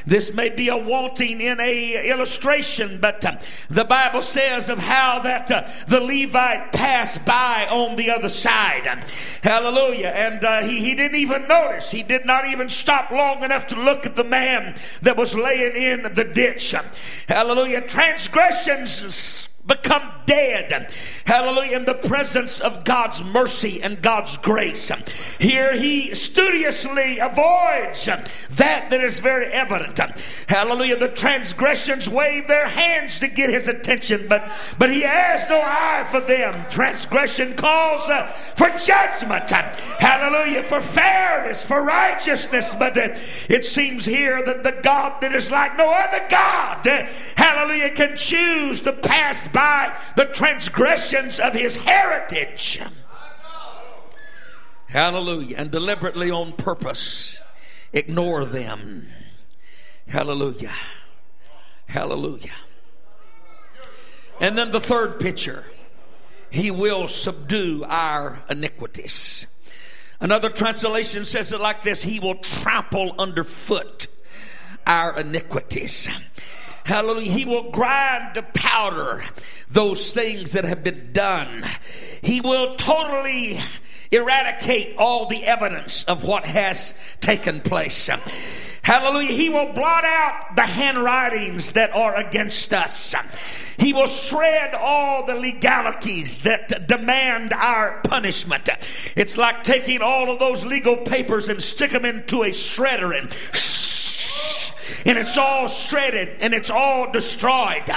This 0.07 0.35
may 0.35 0.51
be 0.51 0.69
a 0.69 0.77
wanting 0.77 1.41
in 1.41 1.61
a 1.61 2.11
illustration, 2.11 2.99
but 3.01 3.25
uh, 3.25 3.39
the 3.71 3.85
Bible 3.85 4.23
says 4.23 4.69
of 4.69 4.79
how 4.79 5.21
that 5.21 5.51
uh, 5.51 5.69
the 5.89 6.01
Levite 6.01 6.73
passed 6.73 7.25
by 7.25 7.67
on 7.71 7.97
the 7.97 8.11
other 8.11 8.29
side. 8.29 8.87
Hallelujah. 9.43 10.09
And 10.09 10.45
uh, 10.45 10.63
he, 10.63 10.81
he 10.81 10.95
didn't 10.95 11.17
even 11.17 11.49
notice. 11.49 11.91
He 11.91 12.03
did 12.03 12.27
not 12.27 12.47
even 12.47 12.69
stop 12.69 13.11
long 13.11 13.43
enough 13.43 13.67
to 13.69 13.81
look 13.81 14.05
at 14.05 14.17
the 14.17 14.25
man 14.25 14.75
that 15.03 15.17
was 15.17 15.35
laying 15.35 15.77
in 15.77 16.15
the 16.15 16.25
ditch. 16.25 16.75
Hallelujah. 17.29 17.81
Transgressions 17.83 19.49
become 19.67 20.03
dead. 20.27 20.93
Hallelujah. 21.25 21.79
In 21.79 21.85
the 21.85 21.95
presence 21.95 22.61
of 22.61 22.85
God's 22.85 23.23
mercy 23.23 23.83
and 23.83 24.01
God's 24.01 24.37
grace. 24.37 24.91
Here 25.39 25.77
he 25.77 26.15
studiously 26.15 27.19
avoids 27.19 28.07
that 28.07 28.91
that 28.91 29.01
is 29.01 29.21
very 29.21 29.47
evident. 29.47 29.99
Hallelujah. 30.49 30.99
The 30.99 31.09
transgressions 31.09 32.09
wave 32.09 32.47
their 32.47 32.69
hands 32.69 33.19
to 33.21 33.29
get 33.29 33.51
his 33.51 33.69
attention, 33.69 34.27
but, 34.29 34.51
but 34.79 34.91
he 34.91 35.03
has 35.03 35.49
no 35.49 35.61
eye 35.63 36.07
for 36.11 36.21
them. 36.21 36.67
Transgression 36.69 37.55
calls 37.55 38.09
uh, 38.09 38.27
for 38.27 38.69
judgment. 38.79 39.51
Hallelujah. 39.51 40.63
For 40.63 40.81
fairness, 40.81 41.65
for 41.65 41.83
righteousness. 41.83 42.75
But 42.75 42.97
uh, 42.97 43.15
it 43.49 43.65
seems 43.65 44.05
here 44.05 44.43
that 44.45 44.63
the 44.63 44.79
God 44.83 45.21
that 45.21 45.35
is 45.35 45.51
like 45.51 45.77
no 45.77 45.91
other 45.91 46.27
God, 46.29 46.87
uh, 46.87 47.07
hallelujah, 47.37 47.91
can 47.91 48.17
choose 48.17 48.81
to 48.83 48.93
pass 48.93 49.49
by 49.55 49.99
the 50.17 50.27
transgressions 50.27 51.41
of 51.41 51.55
his 51.55 51.77
heritage. 51.77 52.83
Hallelujah. 54.89 55.57
And 55.57 55.71
deliberately 55.71 56.31
on 56.31 56.53
purpose 56.53 57.41
ignore 57.93 58.45
them. 58.45 59.09
Hallelujah. 60.07 60.73
Hallelujah. 61.87 62.53
And 64.41 64.59
then 64.59 64.71
the 64.71 64.81
third 64.81 65.19
picture 65.21 65.65
He 66.51 66.71
will 66.71 67.09
subdue 67.09 67.85
our 67.89 68.43
iniquities. 68.51 69.47
Another 70.21 70.49
translation 70.49 71.25
says 71.25 71.53
it 71.53 71.61
like 71.61 71.83
this 71.83 72.03
He 72.03 72.21
will 72.21 72.37
trample 72.37 73.15
underfoot 73.19 74.09
our 74.87 75.19
iniquities. 75.19 76.09
Hallelujah. 76.85 77.31
He 77.31 77.45
will 77.47 77.71
grind 77.71 78.35
to 78.35 78.43
powder 78.43 79.25
those 79.71 80.13
things 80.13 80.53
that 80.53 80.65
have 80.65 80.85
been 80.85 81.13
done. 81.13 81.65
He 82.23 82.41
will 82.43 82.77
totally 82.77 83.59
eradicate 84.11 84.97
all 84.99 85.27
the 85.27 85.45
evidence 85.45 86.05
of 86.05 86.25
what 86.25 86.47
has 86.47 86.95
taken 87.21 87.61
place. 87.61 88.11
Hallelujah. 88.83 89.33
He 89.33 89.49
will 89.49 89.73
blot 89.73 90.05
out 90.05 90.57
the 90.57 90.63
handwritings 90.63 91.73
that 91.73 91.95
are 91.95 92.15
against 92.17 92.75
us. 92.75 93.15
He 93.79 93.95
will 93.95 94.07
shred 94.07 94.75
all 94.75 95.25
the 95.25 95.35
legalities 95.35 96.41
that 96.43 96.87
demand 96.87 97.55
our 97.55 98.03
punishment. 98.03 98.69
It's 99.17 99.39
like 99.39 99.65
taking 99.65 100.03
all 100.03 100.31
of 100.31 100.39
those 100.39 100.67
legal 100.67 100.99
papers 100.99 101.49
and 101.49 101.63
stick 101.63 101.93
them 101.93 102.05
into 102.05 102.43
a 102.43 102.51
shredder 102.51 103.19
and 103.19 103.33
and 105.07 105.19
it's 105.19 105.39
all 105.39 105.69
shredded 105.69 106.37
and 106.41 106.55
it's 106.55 106.71
all 106.71 107.11
destroyed. 107.11 107.89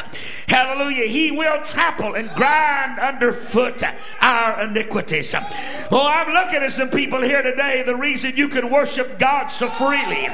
Hallelujah. 0.47 1.07
He 1.07 1.31
will 1.31 1.61
trample 1.63 2.15
and 2.15 2.29
grind 2.29 2.99
underfoot 2.99 3.83
our 4.21 4.61
iniquities. 4.63 5.33
Oh, 5.35 6.07
I'm 6.07 6.33
looking 6.33 6.63
at 6.63 6.71
some 6.71 6.89
people 6.89 7.21
here 7.21 7.41
today. 7.41 7.83
The 7.83 7.95
reason 7.95 8.35
you 8.35 8.47
can 8.47 8.69
worship 8.69 9.19
God 9.19 9.47
so 9.47 9.69
freely 9.69 10.27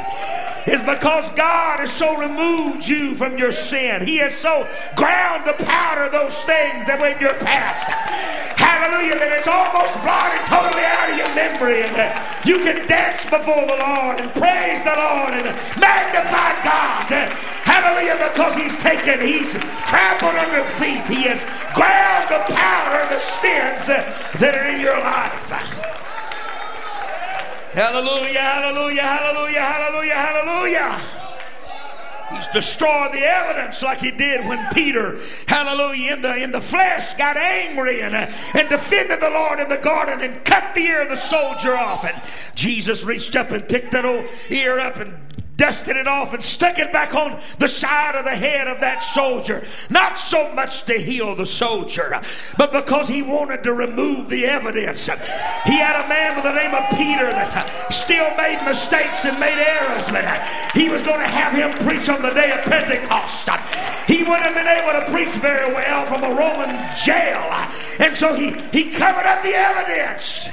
is 0.68 0.82
because 0.82 1.32
God 1.32 1.80
has 1.80 1.92
so 1.92 2.16
removed 2.18 2.88
you 2.88 3.16
from 3.16 3.38
your 3.38 3.52
sin. 3.52 4.06
He 4.06 4.18
has 4.18 4.36
so 4.36 4.68
ground 4.96 5.46
to 5.46 5.54
powder 5.66 6.10
those 6.10 6.44
things 6.44 6.86
that 6.86 7.00
when 7.02 7.20
you're 7.20 7.36
past, 7.36 7.84
hallelujah, 8.58 9.20
that 9.20 9.32
it's 9.34 9.48
almost 9.48 10.00
blotted 10.02 10.46
totally 10.48 10.84
out 10.84 11.12
of 11.12 11.18
your 11.18 11.34
memory. 11.36 11.84
And 11.84 11.96
uh, 11.96 12.16
you 12.46 12.60
can 12.60 12.88
dance 12.88 13.24
before 13.26 13.68
the 13.68 13.76
Lord 13.76 14.24
and 14.24 14.32
praise 14.36 14.84
the 14.84 14.96
Lord 14.96 15.36
and 15.36 15.46
magnify 15.80 16.43
God. 16.64 17.12
Hallelujah, 17.64 18.18
because 18.30 18.56
He's 18.56 18.78
taken, 18.78 19.22
He's 19.22 19.54
trampled 19.88 20.36
under 20.36 20.64
feet, 20.64 21.08
He 21.08 21.24
has 21.30 21.44
ground 21.74 22.30
to 22.30 22.54
powder 22.54 23.08
the 23.14 23.20
sins 23.20 23.88
that 23.88 24.56
are 24.56 24.66
in 24.66 24.82
your 24.82 24.98
life. 25.00 25.50
Hallelujah, 27.74 28.40
hallelujah, 28.40 29.02
hallelujah, 29.02 29.62
hallelujah, 29.62 30.14
hallelujah. 30.14 31.24
He's 32.36 32.48
destroyed 32.48 33.14
the 33.14 33.24
evidence 33.24 33.84
like 33.84 34.00
he 34.00 34.12
did 34.12 34.48
when 34.48 34.68
Peter, 34.74 35.18
hallelujah, 35.48 36.14
in 36.14 36.22
the, 36.22 36.36
in 36.44 36.52
the 36.52 36.62
flesh 36.62 37.14
got 37.14 37.38
angry 37.38 38.02
and, 38.02 38.16
uh, 38.16 38.32
and 38.56 38.70
defended 38.70 39.20
the 39.20 39.30
Lord 39.30 39.60
in 39.60 39.70
the 39.70 39.78
garden 39.78 40.22
and 40.22 40.44
cut 40.44 40.74
the 40.74 40.82
ear 40.82 41.02
of 41.02 41.10
the 41.10 41.16
soldier 41.16 41.76
off. 41.76 42.06
And 42.06 42.22
Jesus 42.56 43.04
reached 43.04 43.36
up 43.36 43.52
and 43.52 43.68
picked 43.68 43.92
that 43.92 44.06
old 44.06 44.26
ear 44.50 44.80
up 44.80 44.98
and 44.98 45.14
dusted 45.58 45.98
it 45.98 46.08
off 46.08 46.34
and 46.34 46.44
stuck 46.44 46.80
it 46.80 46.92
back 46.92 47.14
on 47.14 47.40
the 47.60 47.68
side 47.68 48.16
of 48.16 48.26
the 48.26 48.32
head 48.32 48.68
of 48.68 48.80
that 48.82 49.04
soldier. 49.04 49.66
Not 49.90 50.18
so 50.18 50.52
much 50.54 50.84
to 50.84 50.94
heal 50.94 51.36
the 51.36 51.46
soldier, 51.46 52.22
but 52.58 52.72
because 52.72 53.08
he 53.08 53.22
wanted 53.22 53.64
to 53.64 53.74
remove 53.74 54.30
the 54.30 54.46
evidence. 54.46 55.08
He 55.66 55.78
had 55.78 56.06
a 56.06 56.10
man 56.10 56.36
by 56.36 56.42
the 56.42 56.54
name 56.54 56.74
of 56.74 56.90
Peter 56.92 57.32
that 57.32 57.54
still 57.92 58.30
made 58.38 58.64
mistakes 58.66 59.26
and 59.26 59.40
made 59.40 59.58
errors, 59.58 60.10
but 60.10 60.26
he 60.76 60.90
was 60.90 61.02
going 61.02 61.20
to 61.20 61.28
have 61.28 61.54
him 61.54 61.78
preach 61.86 62.10
on 62.10 62.22
the 62.22 62.32
day 62.32 62.52
of 62.52 62.64
Pentecost. 62.66 63.50
He 64.08 64.24
wouldn't 64.24 64.44
have 64.44 64.56
been 64.56 64.68
able 64.68 65.00
to 65.00 65.12
preach 65.12 65.36
very 65.38 65.74
well 65.74 66.06
from 66.06 66.24
a 66.24 66.34
Roman 66.36 66.76
jail, 66.98 67.44
and 68.00 68.16
so 68.16 68.36
he, 68.36 68.52
he 68.72 68.90
covered 68.92 69.26
up 69.26 69.44
the 69.44 69.54
evidence. 69.54 70.50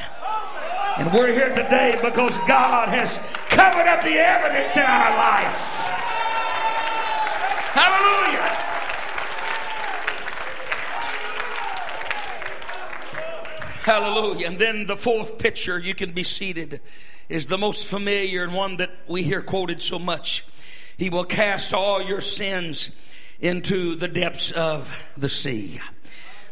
And 1.01 1.15
we're 1.15 1.33
here 1.33 1.49
today 1.49 1.99
because 2.03 2.37
God 2.41 2.91
has 2.91 3.17
covered 3.49 3.87
up 3.87 4.05
the 4.05 4.19
evidence 4.19 4.77
in 4.77 4.83
our 4.83 5.17
life. 5.17 5.79
Hallelujah. 7.73 8.43
Hallelujah. 13.83 14.47
And 14.47 14.59
then 14.59 14.87
the 14.87 14.95
fourth 14.95 15.39
picture, 15.39 15.79
you 15.79 15.95
can 15.95 16.13
be 16.13 16.23
seated, 16.23 16.83
is 17.31 17.47
the 17.47 17.57
most 17.57 17.89
familiar 17.89 18.45
and 18.45 18.53
one 18.53 18.77
that 18.77 18.91
we 19.09 19.23
hear 19.23 19.41
quoted 19.41 19.81
so 19.81 19.99
much. 19.99 20.45
He 20.99 21.09
will 21.09 21.25
cast 21.25 21.73
all 21.73 22.03
your 22.03 22.21
sins 22.21 22.93
into 23.41 23.95
the 23.95 24.07
depths 24.07 24.51
of 24.51 25.03
the 25.17 25.31
sea. 25.31 25.81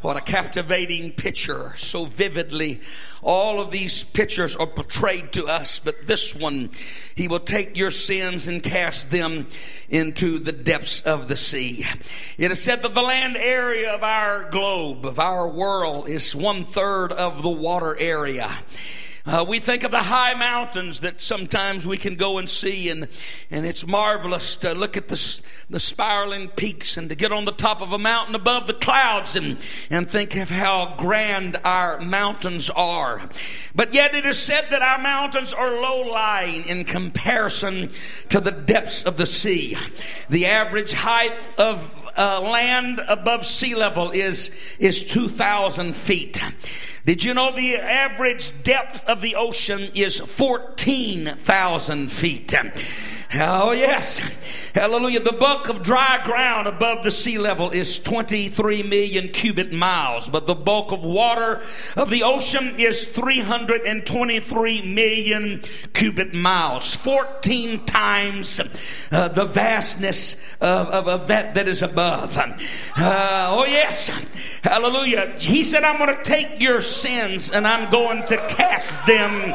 What 0.01 0.17
a 0.17 0.21
captivating 0.21 1.13
picture, 1.13 1.73
so 1.77 2.05
vividly. 2.05 2.81
All 3.21 3.61
of 3.61 3.73
these 3.73 4.05
pictures 4.05 4.55
are 4.55 4.67
portrayed 4.67 5.33
to 5.33 5.47
us, 5.47 5.81
but 5.81 6.07
this 6.07 6.37
one, 6.37 6.71
He 7.17 7.27
will 7.27 7.41
take 7.41 7.77
your 7.77 7.91
sins 7.91 8.47
and 8.47 8.63
cast 8.63 9.11
them 9.11 9.49
into 9.89 10.39
the 10.39 10.53
depths 10.53 11.01
of 11.01 11.27
the 11.27 11.37
sea. 11.37 11.85
It 12.39 12.53
is 12.53 12.63
said 12.63 12.83
that 12.83 12.95
the 12.95 13.03
land 13.03 13.37
area 13.37 13.93
of 13.93 14.05
our 14.05 14.49
globe, 14.51 15.05
of 15.05 15.19
our 15.19 15.49
world, 15.49 16.09
is 16.09 16.35
one 16.35 16.65
third 16.65 17.11
of 17.11 17.43
the 17.43 17.49
water 17.49 17.97
area. 17.99 18.51
Uh, 19.29 19.45
we 19.47 19.59
think 19.59 19.85
of 19.85 19.91
the 19.91 19.99
high 19.99 20.33
mountains 20.33 21.01
that 21.01 21.21
sometimes 21.21 21.87
we 21.87 21.99
can 21.99 22.15
go 22.15 22.39
and 22.39 22.49
see, 22.49 22.89
and, 22.89 23.07
and 23.51 23.67
it's 23.67 23.87
marvelous 23.87 24.57
to 24.57 24.73
look 24.73 24.97
at 24.97 25.09
the, 25.09 25.43
the 25.69 25.79
spiraling 25.79 26.49
peaks 26.49 26.97
and 26.97 27.11
to 27.11 27.15
get 27.15 27.31
on 27.31 27.45
the 27.45 27.53
top 27.53 27.83
of 27.83 27.93
a 27.93 27.99
mountain 27.99 28.35
above 28.35 28.67
the 28.67 28.73
clouds 28.73 29.37
and, 29.37 29.63
and 29.91 30.09
think 30.09 30.35
of 30.35 30.49
how 30.49 30.95
grand 30.97 31.59
our 31.63 32.01
mountains 32.01 32.71
are. 32.71 33.29
But 33.75 33.93
yet 33.93 34.15
it 34.15 34.25
is 34.25 34.39
said 34.39 34.71
that 34.71 34.81
our 34.81 34.99
mountains 34.99 35.53
are 35.53 35.73
low 35.73 36.11
lying 36.11 36.65
in 36.65 36.85
comparison 36.85 37.91
to 38.31 38.41
the 38.41 38.51
depths 38.51 39.03
of 39.03 39.19
the 39.19 39.27
sea. 39.27 39.77
The 40.31 40.47
average 40.47 40.95
height 40.95 41.55
of 41.59 42.09
uh, 42.17 42.41
land 42.41 43.01
above 43.07 43.45
sea 43.45 43.75
level 43.75 44.11
is, 44.11 44.51
is 44.81 45.05
2,000 45.05 45.95
feet. 45.95 46.41
Did 47.09 47.25
you 47.25 47.33
know 47.33 47.51
the 47.51 47.77
average 47.77 48.63
depth 48.63 49.09
of 49.09 49.23
the 49.23 49.35
ocean 49.35 49.93
is 49.95 50.19
14,000 50.19 52.13
feet? 52.13 52.55
Oh, 53.35 53.73
yes. 53.73 54.21
Hallelujah. 54.75 55.21
The 55.21 55.33
bulk 55.33 55.69
of 55.69 55.83
dry 55.83 56.23
ground 56.25 56.67
above 56.67 57.05
the 57.05 57.11
sea 57.11 57.37
level 57.37 57.69
is 57.71 57.99
23 57.99 58.83
million 58.83 59.29
cubic 59.29 59.71
miles, 59.71 60.31
but 60.31 60.47
the 60.47 60.55
bulk 60.55 60.93
of 60.93 61.05
water 61.05 61.61
of 61.95 62.09
the 62.09 62.23
ocean 62.23 62.77
is 62.79 63.07
323 63.07 64.83
million 64.83 65.63
cubic 65.93 66.33
miles, 66.33 66.95
14 66.95 67.85
times 67.85 68.61
uh, 69.13 69.29
the 69.29 69.45
vastness 69.45 70.35
of, 70.63 70.89
of, 70.89 71.07
of, 71.07 71.29
that 71.29 71.55
that 71.55 71.69
is 71.69 71.83
above. 71.83 72.39
Uh, 72.39 72.55
oh, 72.97 73.67
yes. 73.67 74.09
Hallelujah. 74.63 75.35
He 75.39 75.65
said, 75.65 75.85
I'm 75.85 75.99
going 75.99 76.17
to 76.17 76.23
take 76.23 76.63
your 76.63 76.81
sins 76.81 77.53
and 77.53 77.67
I'm 77.67 77.91
going 77.91 78.25
to 78.27 78.39
cast 78.49 79.05
them 79.05 79.55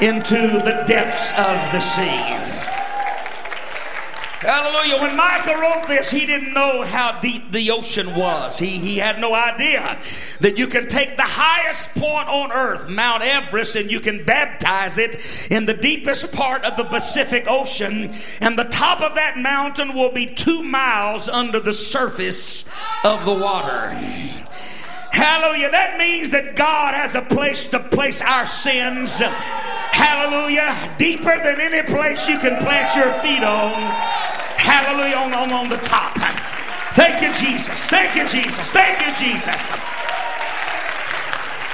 into 0.00 0.34
the 0.34 0.84
depths 0.88 1.30
of 1.38 1.72
the 1.72 1.80
sea. 1.80 2.51
Hallelujah. 4.42 5.00
When 5.00 5.16
Micah 5.16 5.56
wrote 5.56 5.86
this, 5.86 6.10
he 6.10 6.26
didn't 6.26 6.52
know 6.52 6.82
how 6.82 7.20
deep 7.20 7.52
the 7.52 7.70
ocean 7.70 8.16
was. 8.16 8.58
He, 8.58 8.78
he 8.78 8.98
had 8.98 9.20
no 9.20 9.32
idea 9.32 10.00
that 10.40 10.58
you 10.58 10.66
can 10.66 10.88
take 10.88 11.16
the 11.16 11.22
highest 11.22 11.94
point 11.94 12.28
on 12.28 12.50
earth, 12.50 12.88
Mount 12.88 13.22
Everest, 13.22 13.76
and 13.76 13.88
you 13.88 14.00
can 14.00 14.24
baptize 14.24 14.98
it 14.98 15.16
in 15.48 15.66
the 15.66 15.74
deepest 15.74 16.32
part 16.32 16.64
of 16.64 16.76
the 16.76 16.82
Pacific 16.82 17.44
Ocean. 17.48 18.12
And 18.40 18.58
the 18.58 18.64
top 18.64 19.00
of 19.00 19.14
that 19.14 19.38
mountain 19.38 19.94
will 19.94 20.10
be 20.10 20.26
two 20.26 20.64
miles 20.64 21.28
under 21.28 21.60
the 21.60 21.72
surface 21.72 22.64
of 23.04 23.24
the 23.24 23.34
water. 23.34 23.96
Hallelujah. 25.12 25.70
That 25.70 25.98
means 25.98 26.30
that 26.30 26.56
God 26.56 26.94
has 26.94 27.14
a 27.14 27.22
place 27.22 27.68
to 27.68 27.78
place 27.78 28.22
our 28.22 28.46
sins. 28.46 29.18
Hallelujah. 29.20 30.74
Deeper 30.98 31.38
than 31.38 31.60
any 31.60 31.86
place 31.86 32.26
you 32.26 32.38
can 32.38 32.56
plant 32.64 32.96
your 32.96 33.12
feet 33.20 33.44
on. 33.44 33.74
Hallelujah 34.56 35.16
on, 35.16 35.34
on, 35.34 35.52
on 35.52 35.68
the 35.68 35.76
top. 35.78 36.16
Thank 36.94 37.22
you, 37.22 37.32
Jesus. 37.34 37.88
Thank 37.88 38.16
you, 38.16 38.26
Jesus. 38.26 38.72
Thank 38.72 39.00
you, 39.06 39.14
Jesus. 39.14 39.70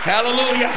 Hallelujah. 0.02 0.72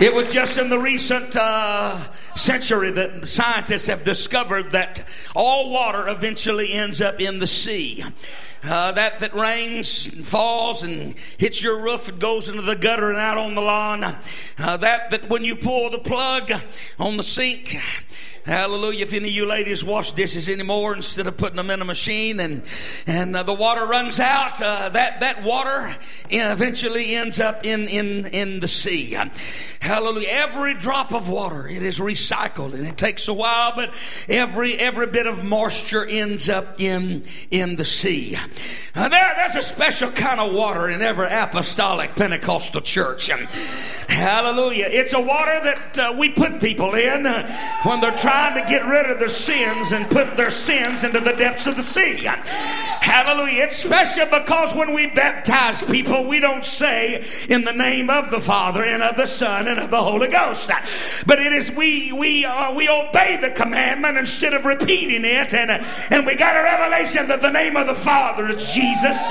It 0.00 0.14
was 0.14 0.32
just 0.32 0.58
in 0.58 0.70
the 0.70 0.78
recent 0.78 1.36
uh, 1.36 1.98
century 2.40 2.90
that 2.92 3.26
scientists 3.26 3.86
have 3.86 4.04
discovered 4.04 4.72
that 4.72 5.06
all 5.34 5.70
water 5.70 6.08
eventually 6.08 6.72
ends 6.72 7.00
up 7.00 7.20
in 7.20 7.38
the 7.38 7.46
sea. 7.46 8.04
Uh, 8.62 8.92
that 8.92 9.20
that 9.20 9.34
rains 9.34 10.08
and 10.08 10.26
falls 10.26 10.82
and 10.82 11.18
hits 11.38 11.62
your 11.62 11.80
roof 11.80 12.08
and 12.08 12.20
goes 12.20 12.48
into 12.48 12.60
the 12.60 12.76
gutter 12.76 13.10
and 13.10 13.18
out 13.18 13.38
on 13.38 13.54
the 13.54 13.60
lawn. 13.60 14.04
Uh, 14.04 14.76
that 14.76 15.10
that 15.10 15.30
when 15.30 15.44
you 15.44 15.56
pull 15.56 15.90
the 15.90 15.98
plug 15.98 16.52
on 16.98 17.16
the 17.16 17.22
sink 17.22 17.76
Hallelujah. 18.46 19.02
If 19.02 19.12
any 19.12 19.28
of 19.28 19.34
you 19.34 19.44
ladies 19.44 19.84
wash 19.84 20.12
dishes 20.12 20.48
anymore 20.48 20.94
instead 20.94 21.26
of 21.26 21.36
putting 21.36 21.56
them 21.56 21.68
in 21.68 21.82
a 21.82 21.84
machine 21.84 22.40
and, 22.40 22.62
and 23.06 23.36
uh, 23.36 23.42
the 23.42 23.52
water 23.52 23.86
runs 23.86 24.18
out, 24.18 24.62
uh, 24.62 24.88
that, 24.88 25.20
that 25.20 25.42
water 25.42 25.94
eventually 26.30 27.14
ends 27.14 27.38
up 27.38 27.66
in, 27.66 27.86
in, 27.88 28.26
in 28.26 28.60
the 28.60 28.66
sea. 28.66 29.14
Hallelujah. 29.80 30.28
Every 30.30 30.72
drop 30.72 31.12
of 31.12 31.28
water, 31.28 31.68
it 31.68 31.82
is 31.82 31.98
recycled 31.98 32.72
and 32.72 32.86
it 32.86 32.96
takes 32.96 33.28
a 33.28 33.34
while, 33.34 33.74
but 33.76 33.92
every, 34.28 34.74
every 34.76 35.06
bit 35.06 35.26
of 35.26 35.44
moisture 35.44 36.06
ends 36.06 36.48
up 36.48 36.80
in, 36.80 37.24
in 37.50 37.76
the 37.76 37.84
sea. 37.84 38.38
Uh, 38.94 39.08
there, 39.10 39.34
there's 39.36 39.56
a 39.56 39.62
special 39.62 40.10
kind 40.10 40.40
of 40.40 40.54
water 40.54 40.88
in 40.88 41.02
every 41.02 41.28
apostolic 41.30 42.16
Pentecostal 42.16 42.80
church. 42.80 43.30
And, 43.30 43.46
hallelujah. 44.08 44.86
It's 44.90 45.12
a 45.12 45.20
water 45.20 45.60
that 45.62 45.98
uh, 45.98 46.14
we 46.18 46.30
put 46.30 46.58
people 46.60 46.94
in 46.94 47.26
uh, 47.26 47.54
when 47.82 48.00
they're 48.00 48.16
trying 48.16 48.39
trying 48.40 48.64
to 48.64 48.70
get 48.70 48.86
rid 48.86 49.10
of 49.10 49.18
their 49.18 49.28
sins 49.28 49.92
and 49.92 50.10
put 50.10 50.34
their 50.34 50.50
sins 50.50 51.04
into 51.04 51.20
the 51.20 51.32
depths 51.32 51.66
of 51.66 51.76
the 51.76 51.82
sea. 51.82 52.16
Hallelujah. 52.24 53.64
It's 53.64 53.76
special 53.76 54.24
because 54.26 54.74
when 54.74 54.94
we 54.94 55.08
baptize 55.08 55.82
people, 55.82 56.26
we 56.26 56.40
don't 56.40 56.64
say 56.64 57.22
in 57.50 57.64
the 57.64 57.72
name 57.72 58.08
of 58.08 58.30
the 58.30 58.40
Father 58.40 58.82
and 58.82 59.02
of 59.02 59.16
the 59.16 59.26
Son 59.26 59.68
and 59.68 59.78
of 59.78 59.90
the 59.90 60.00
Holy 60.02 60.28
Ghost. 60.28 60.70
But 61.26 61.38
it 61.38 61.52
is 61.52 61.70
we 61.70 62.12
we 62.12 62.46
uh, 62.46 62.72
we 62.74 62.88
obey 62.88 63.36
the 63.36 63.50
commandment 63.50 64.16
instead 64.16 64.54
of 64.54 64.64
repeating 64.64 65.24
it, 65.26 65.52
and 65.52 65.70
uh, 65.70 65.84
and 66.10 66.24
we 66.24 66.34
got 66.34 66.56
a 66.56 66.62
revelation 66.62 67.28
that 67.28 67.42
the 67.42 67.52
name 67.52 67.76
of 67.76 67.88
the 67.88 67.94
Father 67.94 68.48
is 68.48 68.72
Jesus, 68.72 69.28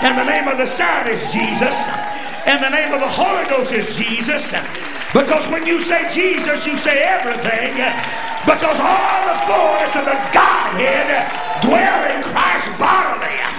and 0.00 0.16
the 0.16 0.24
name 0.24 0.46
of 0.46 0.58
the 0.58 0.66
Son 0.66 1.08
is 1.08 1.20
Jesus, 1.32 1.88
and 2.46 2.62
the 2.62 2.70
name 2.70 2.94
of 2.94 3.00
the 3.00 3.08
Holy 3.08 3.48
Ghost 3.48 3.72
is 3.72 3.98
Jesus. 3.98 4.52
Because 5.12 5.48
when 5.50 5.66
you 5.66 5.80
say 5.80 6.08
Jesus, 6.08 6.66
you 6.66 6.76
say 6.76 7.02
everything. 7.02 7.82
Because 8.44 8.78
all 8.78 9.20
the 9.24 9.38
fullness 9.48 9.96
of 9.96 10.04
the 10.04 10.18
Godhead 10.32 11.08
dwell 11.62 12.16
in 12.16 12.22
Christ 12.22 12.78
bodily. 12.78 13.53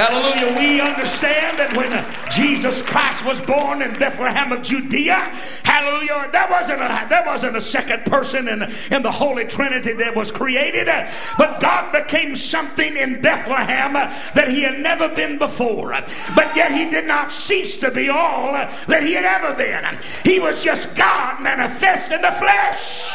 Hallelujah. 0.00 0.58
We 0.58 0.80
understand 0.80 1.58
that 1.58 1.76
when 1.76 1.92
uh, 1.92 2.30
Jesus 2.30 2.80
Christ 2.80 3.22
was 3.26 3.38
born 3.42 3.82
in 3.82 3.92
Bethlehem 3.98 4.50
of 4.50 4.62
Judea, 4.62 5.16
hallelujah, 5.62 6.30
there 6.32 6.48
wasn't 6.48 6.80
a, 6.80 7.06
there 7.10 7.22
wasn't 7.26 7.54
a 7.54 7.60
second 7.60 8.06
person 8.06 8.48
in, 8.48 8.62
in 8.90 9.02
the 9.02 9.10
Holy 9.10 9.44
Trinity 9.44 9.92
that 9.92 10.16
was 10.16 10.32
created, 10.32 10.88
uh, 10.88 11.06
but 11.36 11.60
God 11.60 11.92
became 11.92 12.34
something 12.34 12.96
in 12.96 13.20
Bethlehem 13.20 13.94
uh, 13.94 14.08
that 14.32 14.48
he 14.48 14.62
had 14.62 14.80
never 14.80 15.14
been 15.14 15.36
before. 15.36 15.90
But 16.34 16.56
yet 16.56 16.72
he 16.72 16.88
did 16.88 17.06
not 17.06 17.30
cease 17.30 17.78
to 17.80 17.90
be 17.90 18.08
all 18.08 18.54
that 18.54 19.02
he 19.02 19.12
had 19.12 19.26
ever 19.26 19.54
been. 19.54 19.84
He 20.24 20.40
was 20.40 20.64
just 20.64 20.96
God 20.96 21.42
manifest 21.42 22.10
in 22.10 22.22
the 22.22 22.32
flesh. 22.32 23.12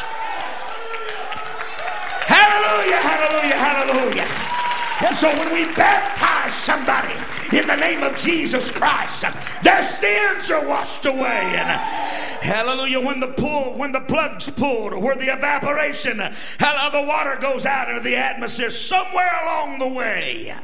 Hallelujah, 2.30 3.00
hallelujah, 3.02 3.56
hallelujah. 3.56 4.55
And 5.04 5.14
so 5.14 5.28
when 5.28 5.52
we 5.52 5.64
baptize 5.74 6.54
somebody 6.54 7.12
in 7.56 7.66
the 7.66 7.76
name 7.76 8.02
of 8.02 8.16
Jesus 8.16 8.70
Christ, 8.70 9.24
their 9.62 9.82
sins 9.82 10.50
are 10.50 10.66
washed 10.66 11.04
away. 11.04 11.54
And 11.54 11.68
hallelujah, 12.42 13.00
when 13.00 13.20
the 13.20 13.28
pull, 13.28 13.74
when 13.74 13.92
the 13.92 14.00
plug's 14.00 14.48
pulled, 14.48 14.94
or 14.94 14.98
where 14.98 15.16
the 15.16 15.32
evaporation, 15.32 16.18
hallelujah, 16.18 17.02
the 17.02 17.06
water 17.06 17.36
goes 17.40 17.66
out 17.66 17.90
into 17.90 18.00
the 18.00 18.16
atmosphere, 18.16 18.70
somewhere 18.70 19.32
along 19.42 19.78
the 19.78 19.88
way. 19.88 20.54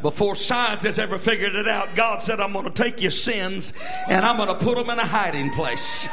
Before 0.00 0.34
scientists 0.34 0.98
ever 0.98 1.18
figured 1.18 1.54
it 1.56 1.66
out, 1.66 1.94
God 1.94 2.22
said, 2.22 2.38
I'm 2.38 2.52
going 2.52 2.64
to 2.66 2.70
take 2.70 3.02
your 3.02 3.10
sins 3.10 3.72
and 4.08 4.24
I'm 4.24 4.36
going 4.36 4.48
to 4.48 4.64
put 4.64 4.76
them 4.76 4.88
in 4.90 4.98
a 4.98 5.06
hiding 5.06 5.50
place. 5.50 6.08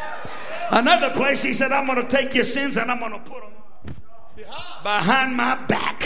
Another 0.71 1.11
place, 1.11 1.43
He 1.43 1.53
said, 1.53 1.71
I'm 1.71 1.85
going 1.85 2.01
to 2.01 2.07
take 2.07 2.33
your 2.33 2.43
sins 2.43 2.77
and 2.77 2.89
I'm 2.89 2.99
going 2.99 3.13
to 3.13 3.19
put 3.19 3.41
them 3.41 3.60
behind 4.83 5.35
my 5.35 5.55
back. 5.65 6.03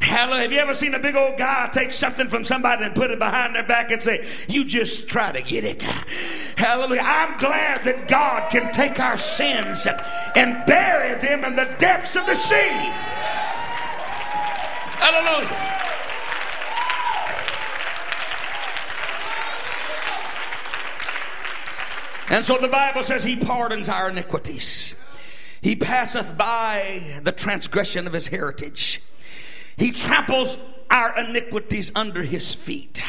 Hallelujah. 0.00 0.42
Have 0.42 0.52
you 0.52 0.58
ever 0.58 0.74
seen 0.74 0.94
a 0.94 0.98
big 0.98 1.14
old 1.14 1.38
guy 1.38 1.68
take 1.72 1.92
something 1.92 2.28
from 2.28 2.44
somebody 2.44 2.84
and 2.84 2.94
put 2.94 3.10
it 3.10 3.18
behind 3.18 3.54
their 3.54 3.66
back 3.66 3.90
and 3.90 4.02
say, 4.02 4.26
You 4.48 4.64
just 4.64 5.08
try 5.08 5.30
to 5.30 5.42
get 5.42 5.64
it? 5.64 5.82
Hallelujah. 5.82 7.02
I'm 7.04 7.38
glad 7.38 7.84
that 7.84 8.08
God 8.08 8.50
can 8.50 8.72
take 8.72 8.98
our 8.98 9.16
sins 9.16 9.86
and 10.34 10.66
bury 10.66 11.14
them 11.20 11.44
in 11.44 11.54
the 11.54 11.76
depths 11.78 12.16
of 12.16 12.26
the 12.26 12.34
sea. 12.34 12.70
Hallelujah. 14.98 15.70
And 22.30 22.44
so 22.44 22.58
the 22.58 22.68
Bible 22.68 23.02
says 23.02 23.24
he 23.24 23.36
pardons 23.36 23.88
our 23.88 24.08
iniquities. 24.08 24.94
He 25.60 25.76
passeth 25.76 26.36
by 26.36 27.20
the 27.22 27.32
transgression 27.32 28.06
of 28.06 28.12
his 28.12 28.28
heritage. 28.28 29.02
He 29.76 29.92
tramples 29.92 30.58
our 30.90 31.18
iniquities 31.18 31.92
under 31.94 32.22
his 32.22 32.54
feet. 32.54 33.02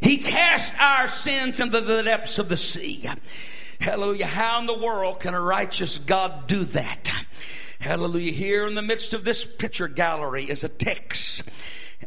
He 0.00 0.18
cast 0.18 0.78
our 0.80 1.08
sins 1.08 1.60
into 1.60 1.80
the 1.80 2.02
depths 2.02 2.38
of 2.38 2.48
the 2.48 2.56
sea. 2.56 3.08
Hallelujah. 3.80 4.26
How 4.26 4.58
in 4.60 4.66
the 4.66 4.78
world 4.78 5.20
can 5.20 5.34
a 5.34 5.40
righteous 5.40 5.98
God 5.98 6.46
do 6.46 6.64
that? 6.64 7.10
Hallelujah. 7.80 8.32
Here 8.32 8.66
in 8.66 8.74
the 8.74 8.82
midst 8.82 9.14
of 9.14 9.24
this 9.24 9.44
picture 9.44 9.88
gallery 9.88 10.44
is 10.44 10.64
a 10.64 10.68
text. 10.68 11.42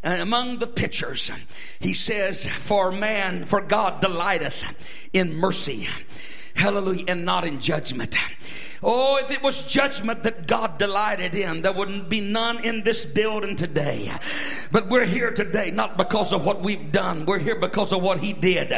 And 0.03 0.21
among 0.21 0.59
the 0.59 0.67
pictures, 0.67 1.31
he 1.79 1.93
says, 1.93 2.45
For 2.45 2.91
man, 2.91 3.45
for 3.45 3.61
God 3.61 4.01
delighteth 4.01 5.09
in 5.13 5.35
mercy. 5.35 5.87
Hallelujah. 6.55 7.05
And 7.07 7.25
not 7.25 7.45
in 7.45 7.59
judgment. 7.59 8.17
Oh, 8.81 9.17
if 9.17 9.29
it 9.29 9.43
was 9.43 9.63
judgment 9.63 10.23
that 10.23 10.47
God 10.47 10.77
delighted 10.77 11.35
in, 11.35 11.61
there 11.61 11.73
wouldn't 11.73 12.09
be 12.09 12.21
none 12.21 12.63
in 12.63 12.83
this 12.83 13.05
building 13.05 13.55
today. 13.55 14.11
But 14.71 14.87
we're 14.87 15.05
here 15.05 15.31
today 15.31 15.71
not 15.71 15.97
because 15.97 16.31
of 16.31 16.45
what 16.45 16.61
we've 16.61 16.91
done. 16.91 17.25
We're 17.25 17.39
here 17.39 17.59
because 17.59 17.91
of 17.91 18.01
what 18.01 18.19
He 18.19 18.33
did. 18.33 18.71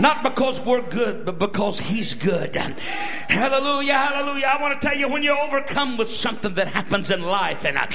Not 0.00 0.24
because 0.24 0.60
we're 0.60 0.88
good, 0.88 1.24
but 1.24 1.38
because 1.38 1.78
He's 1.78 2.14
good. 2.14 2.56
Hallelujah, 2.56 3.94
hallelujah. 3.94 4.46
I 4.46 4.60
want 4.60 4.80
to 4.80 4.88
tell 4.88 4.98
you 4.98 5.08
when 5.08 5.22
you're 5.22 5.38
overcome 5.38 5.96
with 5.96 6.10
something 6.10 6.54
that 6.54 6.68
happens 6.68 7.10
in 7.10 7.22
life, 7.22 7.64
and 7.64 7.78
I, 7.78 7.88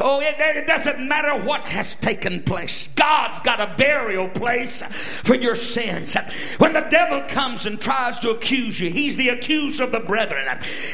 oh, 0.00 0.20
it, 0.20 0.34
it 0.38 0.66
doesn't 0.66 1.06
matter 1.06 1.42
what 1.46 1.68
has 1.68 1.94
taken 1.94 2.42
place. 2.42 2.88
God's 2.88 3.40
got 3.40 3.60
a 3.60 3.74
burial 3.76 4.28
place 4.28 4.82
for 4.82 5.34
your 5.34 5.54
sins. 5.54 6.16
When 6.58 6.74
the 6.74 6.86
devil 6.90 7.22
comes 7.28 7.64
and 7.64 7.80
tries 7.80 8.18
to 8.20 8.30
accuse 8.30 8.80
you, 8.80 8.90
he's 8.90 9.16
the 9.16 9.30
accuser 9.30 9.84
of 9.84 9.92
the 9.92 10.00
brethren. 10.00 10.46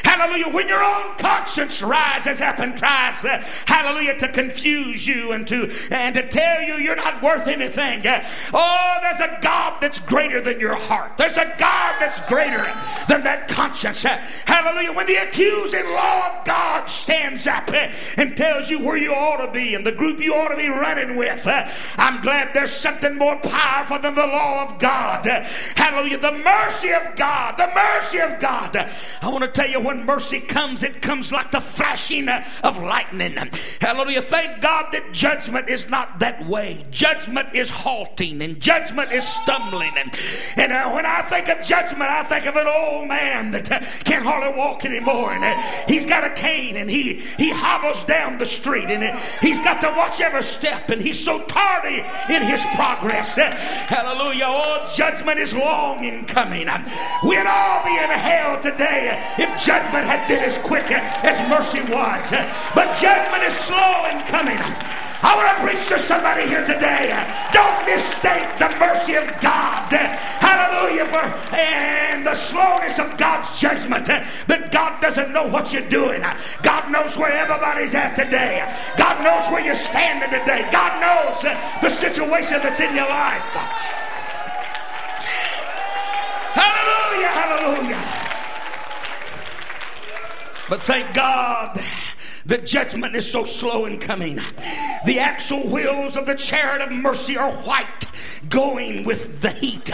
Hallelujah. 0.05 0.53
When 0.53 0.67
your 0.67 0.83
own 0.83 1.17
conscience 1.17 1.81
rises 1.81 2.39
up 2.39 2.59
and 2.59 2.77
tries, 2.77 3.25
uh, 3.25 3.43
hallelujah, 3.65 4.17
to 4.19 4.27
confuse 4.27 5.07
you 5.07 5.31
and 5.31 5.47
to 5.47 5.71
and 5.89 6.13
to 6.13 6.27
tell 6.27 6.61
you 6.61 6.75
you're 6.75 6.95
not 6.95 7.23
worth 7.23 7.47
anything. 7.47 8.05
Uh, 8.05 8.23
oh, 8.53 8.97
there's 9.01 9.19
a 9.19 9.39
God 9.41 9.81
that's 9.81 9.99
greater 9.99 10.39
than 10.39 10.59
your 10.59 10.75
heart. 10.75 11.17
There's 11.17 11.37
a 11.37 11.55
God 11.57 11.95
that's 11.99 12.21
greater 12.21 12.63
than 13.07 13.23
that 13.23 13.47
conscience. 13.47 14.05
Uh, 14.05 14.17
hallelujah. 14.45 14.93
When 14.93 15.07
the 15.07 15.15
accusing 15.15 15.89
law 15.89 16.37
of 16.37 16.45
God 16.45 16.85
stands 16.85 17.47
up 17.47 17.69
uh, 17.69 17.91
and 18.17 18.37
tells 18.37 18.69
you 18.69 18.85
where 18.85 18.97
you 18.97 19.11
ought 19.11 19.43
to 19.43 19.51
be 19.51 19.73
and 19.73 19.85
the 19.85 19.91
group 19.91 20.19
you 20.19 20.35
ought 20.35 20.49
to 20.49 20.57
be 20.57 20.69
running 20.69 21.15
with, 21.15 21.47
uh, 21.47 21.67
I'm 21.97 22.21
glad 22.21 22.53
there's 22.53 22.71
something 22.71 23.17
more 23.17 23.37
powerful 23.37 23.97
than 23.97 24.13
the 24.13 24.27
law 24.27 24.65
of 24.65 24.77
God. 24.77 25.27
Uh, 25.27 25.41
hallelujah. 25.75 26.19
The 26.19 26.31
mercy 26.31 26.91
of 26.91 27.15
God. 27.15 27.57
The 27.57 27.71
mercy 27.73 28.19
of 28.19 28.39
God. 28.39 28.77
I 28.77 29.29
want 29.29 29.43
to 29.43 29.51
tell 29.51 29.69
you 29.69 29.79
when 29.79 29.94
when 29.95 30.05
mercy 30.05 30.39
comes, 30.39 30.83
it 30.83 31.01
comes 31.01 31.31
like 31.31 31.51
the 31.51 31.61
flashing 31.61 32.27
of 32.29 32.81
lightning. 32.81 33.37
Hallelujah. 33.79 34.21
Thank 34.21 34.61
God 34.61 34.91
that 34.91 35.13
judgment 35.13 35.69
is 35.69 35.89
not 35.89 36.19
that 36.19 36.45
way. 36.47 36.85
Judgment 36.91 37.49
is 37.53 37.69
halting 37.69 38.41
and 38.41 38.59
judgment 38.59 39.11
is 39.11 39.25
stumbling. 39.27 39.91
And, 39.97 40.19
and 40.57 40.71
uh, 40.71 40.91
when 40.91 41.05
I 41.05 41.21
think 41.21 41.49
of 41.49 41.61
judgment, 41.61 42.09
I 42.09 42.23
think 42.23 42.45
of 42.45 42.55
an 42.55 42.67
old 42.67 43.07
man 43.07 43.51
that 43.51 43.71
uh, 43.71 43.79
can't 44.03 44.25
hardly 44.25 44.57
walk 44.57 44.85
anymore. 44.85 45.31
And 45.31 45.43
uh, 45.43 45.61
he's 45.87 46.05
got 46.05 46.23
a 46.23 46.33
cane 46.33 46.75
and 46.75 46.89
he, 46.89 47.13
he 47.37 47.51
hobbles 47.51 48.03
down 48.03 48.37
the 48.37 48.45
street 48.45 48.85
and 48.85 49.03
uh, 49.03 49.17
he's 49.41 49.61
got 49.61 49.81
to 49.81 49.87
watch 49.95 50.19
every 50.19 50.43
step 50.43 50.89
and 50.89 51.01
he's 51.01 51.23
so 51.23 51.41
tardy 51.45 52.03
in 52.29 52.41
his 52.41 52.65
progress. 52.75 53.37
Uh, 53.37 53.51
hallelujah. 53.51 54.45
Oh, 54.47 54.91
judgment 54.95 55.39
is 55.39 55.55
long 55.55 56.03
in 56.03 56.25
coming. 56.25 56.65
We'd 56.65 57.47
all 57.47 57.83
be 57.83 57.95
in 57.95 58.09
hell 58.09 58.59
today 58.59 59.23
if 59.37 59.63
judgment 59.63 59.84
judgment 59.85 60.05
had 60.05 60.27
been 60.27 60.43
as 60.43 60.57
quick 60.57 60.89
as 60.89 61.37
mercy 61.49 61.81
was. 61.91 62.31
But 62.73 62.97
judgment 62.97 63.43
is 63.43 63.53
slow 63.53 64.09
in 64.09 64.17
coming. 64.25 64.57
I 64.57 65.33
want 65.37 65.49
to 65.53 65.57
preach 65.61 65.87
to 65.89 65.99
somebody 65.99 66.47
here 66.47 66.65
today. 66.65 67.13
Don't 67.53 67.85
mistake 67.85 68.45
the 68.57 68.69
mercy 68.79 69.13
of 69.15 69.25
God. 69.41 69.91
Hallelujah. 70.41 71.05
For 71.05 71.21
and 71.55 72.25
the 72.25 72.33
slowness 72.33 72.99
of 72.99 73.17
God's 73.17 73.59
judgment. 73.59 74.05
That 74.05 74.71
God 74.71 75.01
doesn't 75.01 75.31
know 75.31 75.47
what 75.47 75.71
you're 75.71 75.87
doing. 75.89 76.21
God 76.61 76.91
knows 76.91 77.17
where 77.17 77.31
everybody's 77.31 77.93
at 77.93 78.15
today. 78.15 78.65
God 78.97 79.21
knows 79.23 79.45
where 79.53 79.63
you're 79.63 79.75
standing 79.75 80.29
today. 80.33 80.67
God 80.71 80.97
knows 80.97 81.41
the 81.81 81.89
situation 81.89 82.59
that's 82.63 82.79
in 82.79 82.95
your 82.95 83.07
life. 83.07 83.53
Hallelujah. 86.57 87.29
Hallelujah. 87.29 88.24
But 90.67 90.81
thank 90.81 91.13
God 91.13 91.79
the 92.45 92.57
judgment 92.59 93.15
is 93.15 93.29
so 93.29 93.43
slow 93.43 93.85
in 93.85 93.99
coming. 93.99 94.39
The 95.05 95.19
actual 95.19 95.67
wheels 95.67 96.15
of 96.15 96.25
the 96.25 96.35
chariot 96.35 96.81
of 96.81 96.91
mercy 96.91 97.37
are 97.37 97.51
white, 97.51 98.07
going 98.49 99.03
with 99.03 99.41
the 99.41 99.49
heat. 99.49 99.91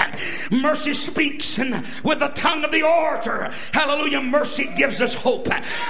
Mercy 0.51 0.93
speaks, 0.93 1.57
and 1.57 1.85
with 2.03 2.19
the 2.19 2.31
tongue 2.35 2.63
of 2.63 2.71
the 2.71 2.83
orator, 2.83 3.51
hallelujah, 3.73 4.21
mercy 4.21 4.69
gives 4.75 5.01
us 5.01 5.13
hope. 5.13 5.47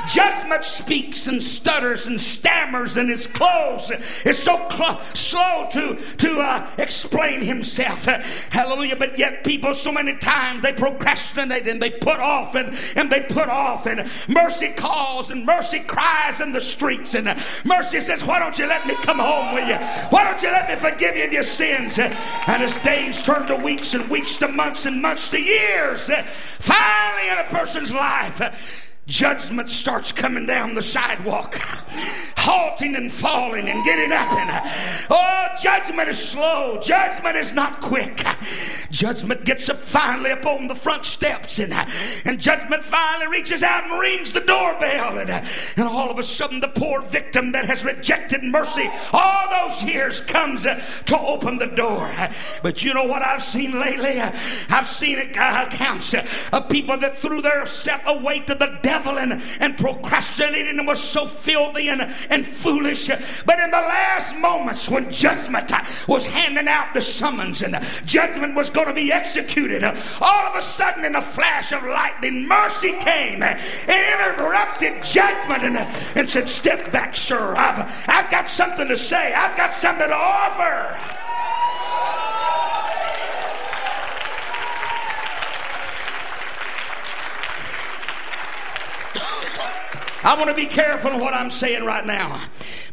Judgment 0.08 0.64
speaks 0.64 1.28
and 1.28 1.42
stutters 1.42 2.08
and 2.08 2.20
stammers, 2.20 2.98
and 2.98 3.10
is 3.10 3.28
close. 3.28 3.92
Is 4.26 4.38
so 4.38 4.68
cl- 4.70 5.02
slow 5.14 5.68
to 5.72 5.96
to 6.18 6.40
uh, 6.40 6.70
explain 6.78 7.42
himself. 7.42 8.06
Hallelujah! 8.52 8.96
But 8.96 9.18
yet, 9.18 9.44
people 9.44 9.74
so 9.74 9.92
many 9.92 10.16
times 10.18 10.62
they 10.62 10.74
procrastinate 10.74 11.68
and 11.68 11.82
they 11.82 11.92
put 11.92 12.20
off 12.20 12.56
and 12.56 12.78
and 12.96 13.12
they 13.12 13.22
put 13.22 13.50
off, 13.50 13.86
and 13.88 14.10
mercy 14.28 14.70
calls 14.70 15.32
and 15.32 15.46
mercy 15.46 15.80
cries 15.80 16.40
and 16.42 16.51
the 16.52 16.62
streets. 16.62 17.16
And 17.16 17.28
mercy 17.66 18.02
says, 18.02 18.26
Why 18.26 18.40
don't 18.40 18.58
you 18.58 18.68
let 18.68 18.88
me 18.88 18.96
come 19.02 19.20
home 19.20 19.54
with 19.54 19.68
you? 19.68 19.76
Why 20.10 20.24
don't 20.24 20.42
you 20.42 20.50
let 20.50 20.70
me 20.70 20.76
forgive 20.76 21.16
you 21.16 21.30
your 21.30 21.44
sins? 21.44 22.00
And 22.00 22.64
as 22.64 22.78
days 22.78 23.22
turn 23.22 23.48
to 23.48 23.56
weeks 23.56 23.94
and 23.94 24.10
weeks 24.10 24.38
to 24.38 24.48
months 24.48 24.86
and 24.86 25.02
months 25.02 25.30
to 25.30 25.42
years, 25.42 26.10
finally 26.10 27.30
in 27.30 27.38
a 27.38 27.44
person's 27.46 27.94
life, 27.94 28.92
judgment 29.08 29.70
starts 29.70 30.12
coming 30.12 30.46
down 30.46 30.76
the 30.76 30.84
sidewalk, 30.84 31.60
halting 32.42 32.96
and 32.96 33.12
falling 33.12 33.70
and 33.70 33.84
getting 33.84 34.12
up. 34.12 34.32
And 34.34 34.50
oh, 35.10 35.48
judgment 35.62 36.10
is 36.10 36.18
slow. 36.18 36.80
Judgment 36.82 37.38
is 37.38 37.54
not 37.54 37.82
quick. 37.82 38.24
Judgment 38.90 39.46
gets 39.46 39.70
up 39.70 39.78
finally 39.78 40.32
up 40.32 40.46
on 40.46 40.68
the 40.68 40.76
front 40.76 41.06
steps, 41.06 41.60
and 41.60 41.74
and 42.26 42.40
judgment 42.40 42.84
finally 42.84 43.28
reaches 43.28 43.64
out 43.64 43.86
and 43.86 44.00
rings 44.00 44.34
the 44.34 44.42
doorbell, 44.42 45.20
and 45.20 45.30
and 45.30 45.88
all 45.88 46.10
of 46.10 46.20
a 46.20 46.24
sudden 46.24 46.60
the 46.60 46.68
poor 46.68 47.02
victim 47.02 47.52
that 47.54 47.66
has 47.66 47.86
rejected 47.86 48.44
mercy 48.44 48.90
all 49.14 49.50
those 49.50 49.84
years 49.84 50.22
comes 50.22 50.64
to 50.64 51.20
open 51.20 51.58
the 51.58 51.68
door. 51.68 52.12
But 52.64 52.84
you 52.84 52.94
know 52.94 53.06
what 53.06 53.22
I've 53.22 53.44
seen 53.44 53.80
lately? 53.80 54.20
I've 54.20 54.88
seen 54.88 55.18
uh, 55.38 55.68
accounts 55.68 56.14
of 56.14 56.70
people 56.70 56.98
that 56.98 57.18
threw 57.18 57.42
their 57.42 57.66
self 57.66 58.02
away 58.06 58.40
to 58.42 58.56
the 58.56 58.80
devil 58.82 59.18
and, 59.18 59.42
and 59.60 59.78
procrastinating 59.78 60.80
and 60.80 60.88
was 60.88 61.02
so 61.02 61.26
filthy 61.26 61.90
and, 61.90 62.02
and 62.32 62.46
foolish. 62.46 63.08
But 63.46 63.60
in 63.60 63.70
the 63.70 63.78
last 63.78 64.36
moments 64.38 64.90
when 64.90 65.12
judgment 65.12 65.72
was 66.08 66.26
handing 66.26 66.68
out 66.68 66.94
the 66.94 67.02
summons 67.02 67.62
and 67.62 67.78
judgment 68.06 68.56
was 68.56 68.70
going 68.70 68.88
to 68.88 68.94
be 68.94 69.12
executed, 69.12 69.84
all 69.84 70.48
of 70.48 70.56
a 70.56 70.62
sudden 70.62 71.06
in 71.06 71.16
a 71.16 71.22
flash 71.22 71.72
of 71.72 71.84
lightning, 71.84 72.48
mercy 72.48 72.94
came 73.00 73.44
and 73.44 73.60
interrupted 73.88 75.04
judgment 75.04 75.64
and, 75.64 75.78
and 76.18 76.30
said, 76.30 76.50
Step 76.50 76.92
back, 76.92 77.16
sir. 77.16 77.54
I've, 77.56 78.06
I've 78.08 78.32
got 78.32 78.48
something 78.48 78.88
to 78.88 78.98
say, 78.98 79.34
I've 79.34 79.58
got 79.58 79.74
something 79.74 80.08
to 80.08 80.16
offer. 80.16 81.22
I 90.24 90.36
want 90.38 90.50
to 90.50 90.56
be 90.56 90.68
careful 90.68 91.12
in 91.12 91.20
what 91.20 91.34
I'm 91.34 91.50
saying 91.50 91.84
right 91.84 92.06
now. 92.06 92.42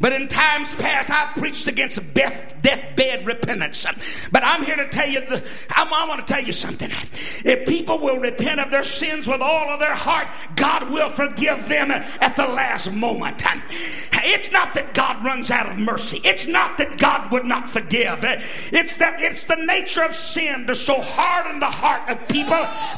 But 0.01 0.13
in 0.13 0.29
times 0.29 0.75
past, 0.75 1.11
I've 1.11 1.35
preached 1.37 1.67
against 1.67 2.15
death, 2.15 2.57
deathbed 2.63 3.27
repentance. 3.27 3.85
But 4.31 4.45
I'm 4.45 4.65
here 4.65 4.77
to 4.77 4.89
tell 4.89 5.09
you, 5.09 5.23
I 5.75 6.07
want 6.09 6.27
to 6.27 6.33
tell 6.33 6.43
you 6.43 6.53
something. 6.53 6.91
If 6.91 7.69
people 7.69 7.99
will 7.99 8.19
repent 8.19 8.61
of 8.61 8.71
their 8.71 8.83
sins 8.83 9.27
with 9.27 9.41
all 9.41 9.69
of 9.71 9.81
their 9.81 9.95
heart, 9.95 10.29
God 10.57 10.91
will 10.91 11.11
forgive 11.11 11.69
them 11.69 11.91
at 11.91 12.37
the 12.37 12.47
last 12.47 12.93
moment. 12.93 13.43
It's 14.13 14.51
not 14.53 14.75
that 14.75 14.95
God 14.95 15.25
runs 15.25 15.51
out 15.51 15.69
of 15.69 15.79
mercy. 15.79 16.21
It's 16.25 16.47
not 16.47 16.79
that 16.79 16.99
God 16.99 17.31
would 17.33 17.45
not 17.45 17.69
forgive. 17.69 18.21
It's 18.23 18.97
that 18.97 19.21
it's 19.21 19.45
the 19.45 19.57
nature 19.57 20.03
of 20.03 20.15
sin 20.15 20.67
to 20.67 20.75
so 20.75 21.01
harden 21.01 21.59
the 21.59 21.67
heart 21.67 22.09
of 22.09 22.29
people 22.29 22.49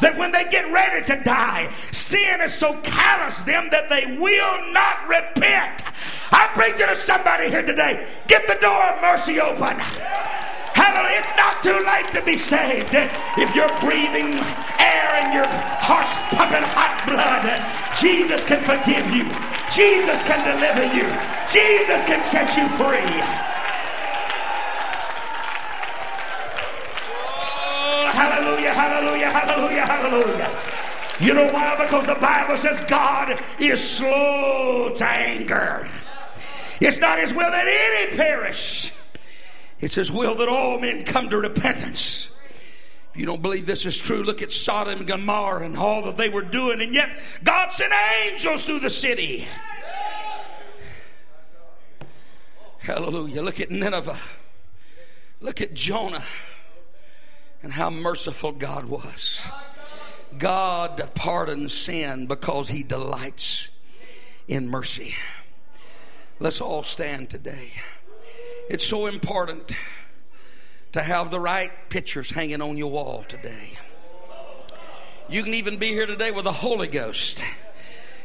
that 0.01 0.17
when 0.17 0.33
they 0.33 0.45
get 0.45 0.71
ready 0.73 1.05
to 1.07 1.23
die, 1.25 1.71
sin 1.91 2.41
is 2.41 2.55
so 2.55 2.77
callous 2.83 3.43
them 3.43 3.69
that 3.71 3.89
they 3.89 4.17
will 4.21 4.73
not 4.73 5.09
repent. 5.09 5.83
I'm 6.31 6.51
preaching 6.51 6.87
to 6.87 6.95
somebody 6.95 7.49
here 7.49 7.65
today. 7.65 8.07
Get 8.29 8.47
the 8.47 8.55
door 8.61 8.83
of 8.93 9.01
mercy 9.01 9.41
open. 9.41 9.81
Hallelujah. 10.77 11.19
It's 11.19 11.35
not 11.37 11.63
too 11.63 11.77
late 11.85 12.13
to 12.13 12.23
be 12.23 12.37
saved. 12.37 12.95
If 12.95 13.55
you're 13.57 13.73
breathing 13.81 14.39
air 14.79 15.09
and 15.21 15.35
your 15.35 15.49
heart's 15.49 16.21
pumping 16.31 16.63
hot 16.63 17.03
blood, 17.09 17.45
Jesus 17.97 18.45
can 18.45 18.61
forgive 18.63 19.05
you. 19.11 19.27
Jesus 19.73 20.23
can 20.23 20.41
deliver 20.45 20.85
you. 20.95 21.09
Jesus 21.49 22.05
can 22.05 22.23
set 22.23 22.57
you 22.57 22.69
free. 22.77 23.51
Hallelujah, 28.11 28.73
hallelujah, 28.73 29.31
hallelujah, 29.31 29.87
hallelujah. 29.87 30.70
You 31.21 31.35
know 31.35 31.53
why? 31.53 31.77
Because 31.79 32.07
the 32.07 32.15
Bible 32.15 32.57
says 32.57 32.83
God 32.85 33.39
is 33.59 33.83
slow 33.83 34.95
to 34.97 35.05
anger. 35.05 35.89
It's 36.81 36.99
not 36.99 37.19
his 37.19 37.35
will 37.35 37.51
that 37.51 37.67
any 37.69 38.17
perish. 38.17 38.93
It's 39.81 39.95
his 39.95 40.11
will 40.11 40.35
that 40.37 40.49
all 40.49 40.79
men 40.79 41.05
come 41.05 41.29
to 41.29 41.39
repentance. 41.39 42.31
If 43.13 43.21
you 43.21 43.27
don't 43.27 43.43
believe 43.43 43.67
this 43.67 43.85
is 43.85 43.99
true, 43.99 44.23
look 44.23 44.41
at 44.41 44.53
Sodom 44.53 44.99
and 44.99 45.07
Gomorrah 45.07 45.65
and 45.65 45.77
all 45.77 46.03
that 46.05 46.17
they 46.17 46.29
were 46.29 46.43
doing, 46.43 46.81
and 46.81 46.95
yet 46.95 47.15
God 47.43 47.71
sent 47.71 47.93
angels 48.25 48.65
through 48.65 48.81
the 48.81 48.91
city. 48.91 49.47
Hallelujah. 52.79 53.43
Look 53.43 53.61
at 53.61 53.71
Nineveh. 53.71 54.17
Look 55.41 55.61
at 55.61 55.75
Jonah 55.75 56.23
and 57.63 57.73
how 57.73 57.91
merciful 57.91 58.53
God 58.53 58.87
was. 58.87 59.47
God 60.39 61.11
pardons 61.15 61.75
sin 61.75 62.27
because 62.27 62.69
he 62.69 62.83
delights 62.83 63.71
in 64.49 64.69
mercy. 64.69 65.15
Let's 66.39 66.61
all 66.61 66.83
stand 66.83 67.31
today. 67.31 67.73
It's 68.69 68.87
so 68.87 69.07
important 69.07 69.75
to 70.93 71.03
have 71.03 71.31
the 71.31 71.41
right 71.41 71.71
pictures 71.89 72.31
hanging 72.31 72.63
on 72.63 72.77
your 72.77 72.91
wall 72.91 73.25
today. 73.29 73.73
You 75.29 75.43
can 75.45 75.55
even 75.55 75.79
be 75.79 75.89
here 75.89 76.07
today 76.07 76.31
with 76.31 76.45
the 76.45 76.53
Holy 76.53 76.89
Ghost 76.89 77.45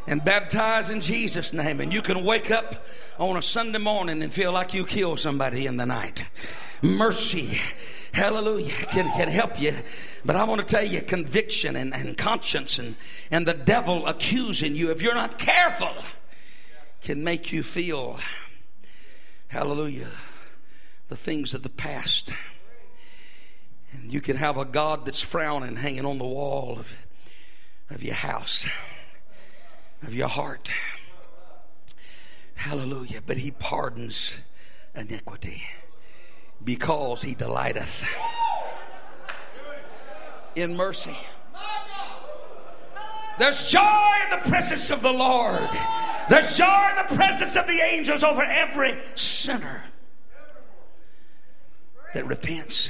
and 0.07 0.23
baptize 0.23 0.89
in 0.89 1.01
Jesus' 1.01 1.53
name, 1.53 1.81
and 1.81 1.91
you 1.93 2.01
can 2.01 2.23
wake 2.23 2.51
up 2.51 2.85
on 3.17 3.37
a 3.37 3.41
Sunday 3.41 3.79
morning 3.79 4.21
and 4.21 4.31
feel 4.31 4.51
like 4.51 4.73
you 4.73 4.85
killed 4.85 5.19
somebody 5.19 5.65
in 5.65 5.77
the 5.77 5.85
night. 5.85 6.23
Mercy, 6.81 7.59
hallelujah, 8.11 8.73
can, 8.89 9.09
can 9.17 9.27
help 9.27 9.59
you. 9.59 9.73
But 10.23 10.35
I 10.35 10.43
want 10.43 10.61
to 10.61 10.67
tell 10.67 10.85
you, 10.85 11.01
conviction 11.01 11.75
and, 11.75 11.93
and 11.93 12.17
conscience 12.17 12.77
and, 12.77 12.95
and 13.31 13.47
the 13.47 13.53
devil 13.53 14.05
accusing 14.05 14.75
you, 14.75 14.91
if 14.91 15.01
you're 15.01 15.15
not 15.15 15.39
careful, 15.39 15.93
can 17.01 17.23
make 17.23 17.51
you 17.51 17.63
feel, 17.63 18.19
hallelujah, 19.47 20.09
the 21.07 21.15
things 21.15 21.53
of 21.53 21.63
the 21.63 21.69
past. 21.69 22.33
And 23.91 24.11
you 24.11 24.21
can 24.21 24.35
have 24.35 24.57
a 24.57 24.65
God 24.65 25.05
that's 25.05 25.21
frowning 25.21 25.77
hanging 25.77 26.05
on 26.05 26.17
the 26.17 26.25
wall 26.25 26.77
of, 26.79 26.95
of 27.89 28.03
your 28.03 28.15
house, 28.15 28.67
of 30.05 30.13
your 30.13 30.27
heart. 30.27 30.71
Hallelujah. 32.55 33.21
But 33.25 33.37
he 33.37 33.51
pardons 33.51 34.41
iniquity 34.95 35.63
because 36.63 37.21
he 37.21 37.35
delighteth 37.35 38.05
in 40.55 40.75
mercy. 40.75 41.15
There's 43.37 43.69
joy 43.69 44.13
in 44.23 44.29
the 44.39 44.49
presence 44.49 44.91
of 44.91 45.01
the 45.01 45.11
Lord. 45.11 45.69
There's 46.29 46.57
joy 46.57 46.89
in 46.91 47.07
the 47.07 47.15
presence 47.15 47.57
of 47.57 47.67
the 47.67 47.79
angels 47.79 48.23
over 48.23 48.41
every 48.41 48.97
sinner 49.15 49.83
that 52.13 52.25
repents. 52.25 52.89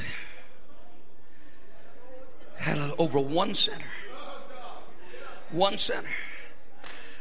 Hallelujah. 2.57 2.95
Over 2.99 3.19
one 3.19 3.55
sinner. 3.55 3.91
One 5.51 5.77
sinner. 5.77 6.07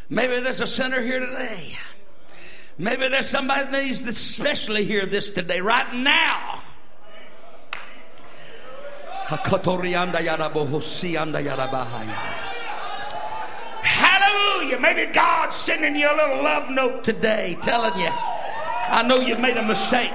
Maybe 0.09 0.41
there's 0.41 0.61
a 0.61 0.67
sinner 0.67 1.01
here 1.01 1.21
today. 1.21 1.79
Maybe 2.77 3.09
there's 3.09 3.29
somebody 3.29 3.71
that 3.71 3.85
needs 3.85 4.03
to 4.03 4.11
especially 4.11 4.85
hear 4.85 5.07
this 5.07 5.31
today, 5.31 5.61
right 5.61 5.93
now. 5.95 6.63
Hallelujah. 13.83 14.79
Maybe 14.81 15.13
God's 15.13 15.57
sending 15.57 15.97
you 15.97 16.07
a 16.07 16.17
little 16.17 16.43
love 16.43 16.69
note 16.71 17.05
today 17.05 17.57
telling 17.63 17.97
you, 17.97 18.11
I 18.11 19.03
know 19.07 19.21
you 19.21 19.39
made 19.39 19.57
a 19.57 19.65
mistake. 19.65 20.11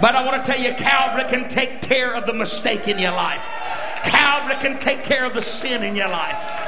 But 0.00 0.16
I 0.16 0.24
want 0.24 0.44
to 0.44 0.50
tell 0.52 0.60
you, 0.60 0.74
Calvary 0.74 1.24
can 1.28 1.48
take 1.48 1.80
care 1.82 2.16
of 2.16 2.26
the 2.26 2.32
mistake 2.32 2.88
in 2.88 2.98
your 2.98 3.12
life. 3.12 3.44
Calvary 4.02 4.56
can 4.60 4.80
take 4.80 5.04
care 5.04 5.24
of 5.24 5.34
the 5.34 5.42
sin 5.42 5.84
in 5.84 5.94
your 5.94 6.08
life. 6.08 6.63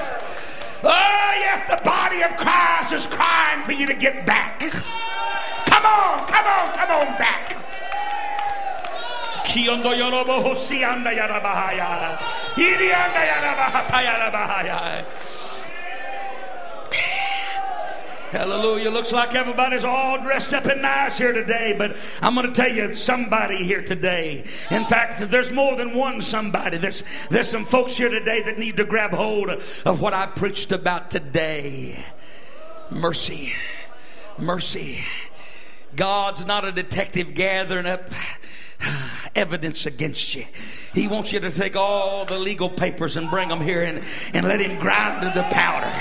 Oh, 0.84 1.32
yes, 1.40 1.64
the 1.64 1.80
body 1.84 2.22
of 2.22 2.36
Christ 2.36 2.92
is 2.92 3.06
crying 3.06 3.62
for 3.64 3.72
you 3.72 3.86
to 3.86 3.94
get 3.94 4.26
back. 4.26 4.60
Come 4.60 5.84
on, 5.84 6.26
come 6.26 6.46
on, 6.46 6.74
come 6.74 6.90
on 6.90 7.18
back. 7.18 7.56
Hallelujah. 18.30 18.90
Looks 18.90 19.12
like 19.12 19.34
everybody's 19.36 19.84
all 19.84 20.20
dressed 20.20 20.52
up 20.52 20.66
and 20.66 20.82
nice 20.82 21.16
here 21.16 21.32
today, 21.32 21.76
but 21.78 21.96
I'm 22.20 22.34
going 22.34 22.46
to 22.46 22.52
tell 22.52 22.70
you 22.70 22.92
somebody 22.92 23.62
here 23.62 23.82
today. 23.82 24.44
In 24.70 24.84
fact, 24.84 25.30
there's 25.30 25.52
more 25.52 25.76
than 25.76 25.94
one 25.94 26.20
somebody. 26.20 26.76
There's, 26.76 27.04
there's 27.30 27.48
some 27.48 27.64
folks 27.64 27.96
here 27.96 28.08
today 28.08 28.42
that 28.42 28.58
need 28.58 28.78
to 28.78 28.84
grab 28.84 29.12
hold 29.12 29.50
of 29.50 30.00
what 30.00 30.12
I 30.12 30.26
preached 30.26 30.72
about 30.72 31.10
today. 31.10 32.04
Mercy. 32.90 33.52
Mercy. 34.38 35.04
God's 35.94 36.46
not 36.46 36.64
a 36.64 36.72
detective 36.72 37.32
gathering 37.32 37.86
up 37.86 38.10
evidence 39.36 39.86
against 39.86 40.34
you. 40.34 40.46
He 40.94 41.06
wants 41.06 41.32
you 41.32 41.40
to 41.40 41.50
take 41.50 41.76
all 41.76 42.24
the 42.24 42.38
legal 42.38 42.70
papers 42.70 43.16
and 43.16 43.30
bring 43.30 43.48
them 43.50 43.60
here 43.60 43.82
and, 43.82 44.02
and 44.34 44.46
let 44.46 44.60
him 44.60 44.80
grind 44.80 45.22
to 45.22 45.32
the 45.34 45.44
powder. 45.44 45.92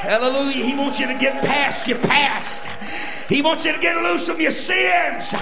Hallelujah. 0.00 0.64
He 0.64 0.74
wants 0.76 1.00
you 1.00 1.06
to 1.06 1.18
get 1.18 1.44
past 1.44 1.88
your 1.88 1.98
past. 1.98 2.68
He 3.28 3.42
wants 3.42 3.64
you 3.64 3.72
to 3.72 3.78
get 3.78 3.96
loose 4.02 4.28
from 4.28 4.40
your 4.40 4.52
sins. 4.52 5.34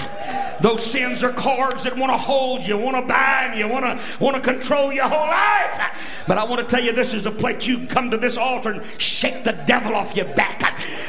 Those 0.59 0.83
sins 0.83 1.23
are 1.23 1.31
cords 1.31 1.83
that 1.83 1.95
want 1.95 2.11
to 2.11 2.17
hold 2.17 2.65
you, 2.65 2.77
want 2.77 2.97
to 2.97 3.03
bind 3.03 3.57
you, 3.57 3.67
want 3.67 3.85
to 3.85 4.23
want 4.23 4.35
to 4.35 4.41
control 4.41 4.91
your 4.91 5.07
whole 5.07 5.27
life. 5.27 6.25
But 6.27 6.37
I 6.37 6.43
want 6.43 6.67
to 6.67 6.75
tell 6.75 6.83
you, 6.83 6.91
this 6.91 7.13
is 7.13 7.25
a 7.25 7.31
place 7.31 7.67
you 7.67 7.77
can 7.77 7.87
come 7.87 8.11
to 8.11 8.17
this 8.17 8.37
altar 8.37 8.71
and 8.71 8.83
shake 8.99 9.43
the 9.43 9.53
devil 9.67 9.95
off 9.95 10.15
your 10.15 10.25
back. 10.33 10.57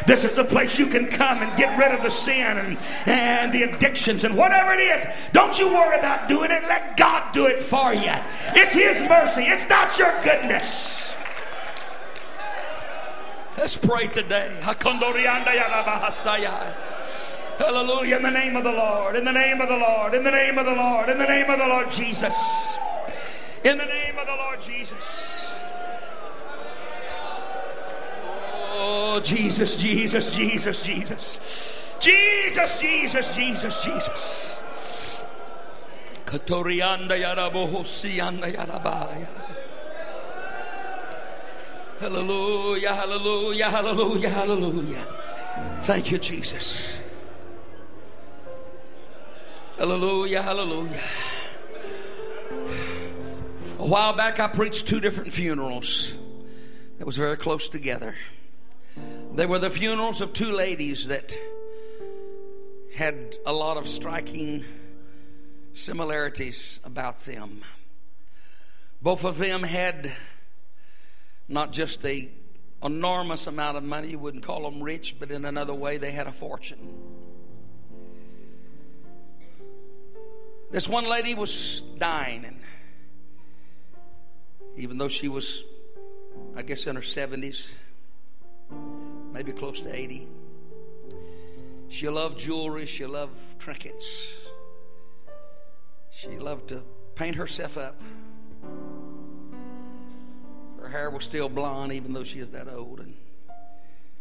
This 0.07 0.25
is 0.25 0.39
a 0.39 0.45
place 0.45 0.79
you 0.79 0.87
can 0.87 1.09
come 1.09 1.39
and 1.39 1.57
get 1.57 1.79
rid 1.79 1.93
of 1.93 2.03
the 2.03 2.11
sin 2.11 2.59
and, 2.59 2.79
and 3.07 3.53
the 3.53 3.63
addictions 3.63 4.25
and 4.25 4.37
whatever 4.37 4.73
it 4.73 4.81
is. 4.81 5.07
Don't 5.33 5.59
you 5.59 5.69
worry 5.69 5.99
about 5.99 6.29
doing 6.29 6.51
it. 6.51 6.63
Let 6.63 6.97
God 6.97 7.33
do 7.33 7.47
it 7.47 7.61
for 7.61 7.93
you. 7.93 8.13
It's 8.55 8.75
His 8.75 9.03
mercy. 9.03 9.43
It's 9.43 9.69
not 9.69 9.99
your 9.99 10.13
goodness. 10.23 11.15
Let's 13.59 13.77
pray 13.77 14.07
today. 14.07 14.57
Hallelujah. 14.63 15.37
In 18.17 18.23
the 18.23 18.31
name 18.31 18.55
of 18.57 18.63
the 18.63 18.71
Lord. 18.71 19.17
In 19.17 19.25
the 19.25 19.33
name 19.33 19.61
of 19.61 19.69
the 19.69 19.77
Lord. 19.77 20.15
In 20.15 20.23
the 20.23 20.31
name 20.31 20.59
of 20.59 20.65
the 20.65 20.75
Lord. 20.77 21.09
In 21.09 21.19
the 21.19 21.27
name 21.27 21.51
of 21.51 21.59
the 21.59 21.67
Lord 21.67 21.91
Jesus. 21.91 22.79
In 23.65 23.77
the 23.77 23.85
name 23.85 24.17
of 24.17 24.27
the 24.29 24.37
Lord 24.37 24.63
Jesus. 24.63 25.59
Oh, 28.75 29.19
Jesus, 29.25 29.77
Jesus, 29.77 30.37
Jesus, 30.37 30.81
Jesus. 30.85 31.97
Jesus, 31.99 32.81
Jesus, 32.81 33.35
Jesus, 33.35 33.85
Jesus. 33.85 34.63
Katorianda 36.25 37.17
yarabohosianda 37.19 38.55
yarabaya. 38.55 39.38
Hallelujah, 42.01 42.95
hallelujah, 42.95 43.71
hallelujah, 43.71 44.31
hallelujah. 44.31 45.09
Thank 45.83 46.13
you, 46.13 46.19
Jesus. 46.19 47.01
Hallelujah, 49.77 50.43
hallelujah. 50.43 51.01
A 53.79 53.87
while 53.87 54.13
back, 54.13 54.39
I 54.39 54.47
preached 54.47 54.87
two 54.87 55.01
different 55.01 55.33
funerals 55.33 56.17
that 56.99 57.07
was 57.07 57.17
very 57.17 57.37
close 57.37 57.69
together. 57.69 58.15
They 59.35 59.47
were 59.47 59.59
the 59.59 59.71
funerals 59.71 60.21
of 60.21 60.33
two 60.33 60.53
ladies 60.53 61.09
that 61.09 61.37
had 62.95 63.37
a 63.45 63.53
lot 63.53 63.77
of 63.77 63.89
striking 63.89 64.65
similarities 65.73 66.81
about 66.85 67.21
them. 67.21 67.63
Both 69.03 69.25
of 69.25 69.39
them 69.39 69.63
had 69.63 70.13
not 71.49 71.73
just 71.73 72.05
a 72.05 72.31
enormous 72.83 73.47
amount 73.47 73.77
of 73.77 73.83
money. 73.83 74.11
You 74.11 74.19
wouldn't 74.19 74.43
call 74.43 74.63
them 74.63 74.83
rich, 74.83 75.17
but 75.19 75.31
in 75.31 75.45
another 75.45 75.75
way, 75.75 75.97
they 75.97 76.13
had 76.13 76.27
a 76.27 76.33
fortune. 76.33 76.79
This 80.71 80.89
one 80.89 81.09
lady 81.09 81.35
was 81.35 81.83
dying, 81.97 82.45
and 82.45 82.61
even 84.77 84.99
though 84.99 85.09
she 85.09 85.27
was, 85.27 85.65
I 86.55 86.63
guess, 86.63 86.87
in 86.87 86.95
her 86.95 87.03
70s, 87.03 87.73
maybe 89.33 89.53
close 89.53 89.81
to 89.81 89.95
80, 89.95 90.29
she 91.89 92.09
loved 92.09 92.39
jewelry, 92.39 92.85
she 92.85 93.07
loved 93.07 93.59
trinkets, 93.59 94.35
she 96.11 96.39
loved 96.39 96.69
to 96.69 96.83
paint 97.15 97.37
herself 97.37 97.79
up. 97.79 97.99
Her 100.89 100.97
hair 100.97 101.11
was 101.11 101.25
still 101.25 101.51
blonde, 101.51 101.93
even 101.93 102.15
though 102.15 102.25
she 102.25 102.39
is 102.39 102.53
that 102.53 102.67
old, 102.67 103.01
and 103.01 103.15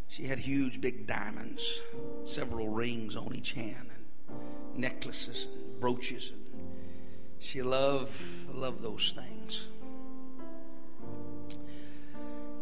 she 0.10 0.26
had 0.26 0.38
huge, 0.38 0.82
big 0.82 1.08
diamonds, 1.08 1.82
several 2.26 2.68
rings 2.68 3.16
on 3.16 3.34
each 3.34 3.54
hand, 3.54 3.88
and 3.90 4.78
necklaces 4.78 5.48
and 5.50 5.80
brooches. 5.80 6.32
And 6.32 6.42
she 7.40 7.62
loved, 7.62 8.12
loved 8.54 8.84
those 8.84 9.16
things. 9.16 9.70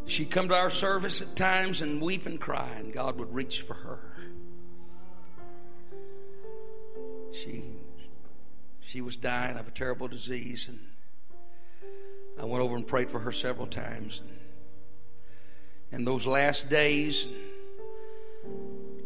She'd 0.06 0.30
come 0.30 0.50
to 0.50 0.56
our 0.56 0.70
service 0.70 1.24
at 1.24 1.36
times 1.36 1.82
and 1.82 2.00
weep 2.00 2.28
and 2.28 2.40
cry, 2.40 2.76
and 2.78 2.94
God 2.94 3.18
would 3.18 3.34
reach 3.34 3.64
for 3.64 3.74
her. 3.74 4.18
She, 7.32 7.64
she 8.82 9.02
was 9.02 9.16
dying 9.16 9.58
of 9.58 9.68
a 9.68 9.72
terrible 9.72 10.08
disease, 10.08 10.68
and 10.70 10.80
I 12.40 12.46
went 12.46 12.64
over 12.64 12.76
and 12.76 12.86
prayed 12.86 13.10
for 13.10 13.20
her 13.20 13.32
several 13.32 13.68
times. 13.68 14.22
And 15.92 16.02
in 16.02 16.06
those 16.06 16.28
last 16.28 16.70
days, 16.70 17.30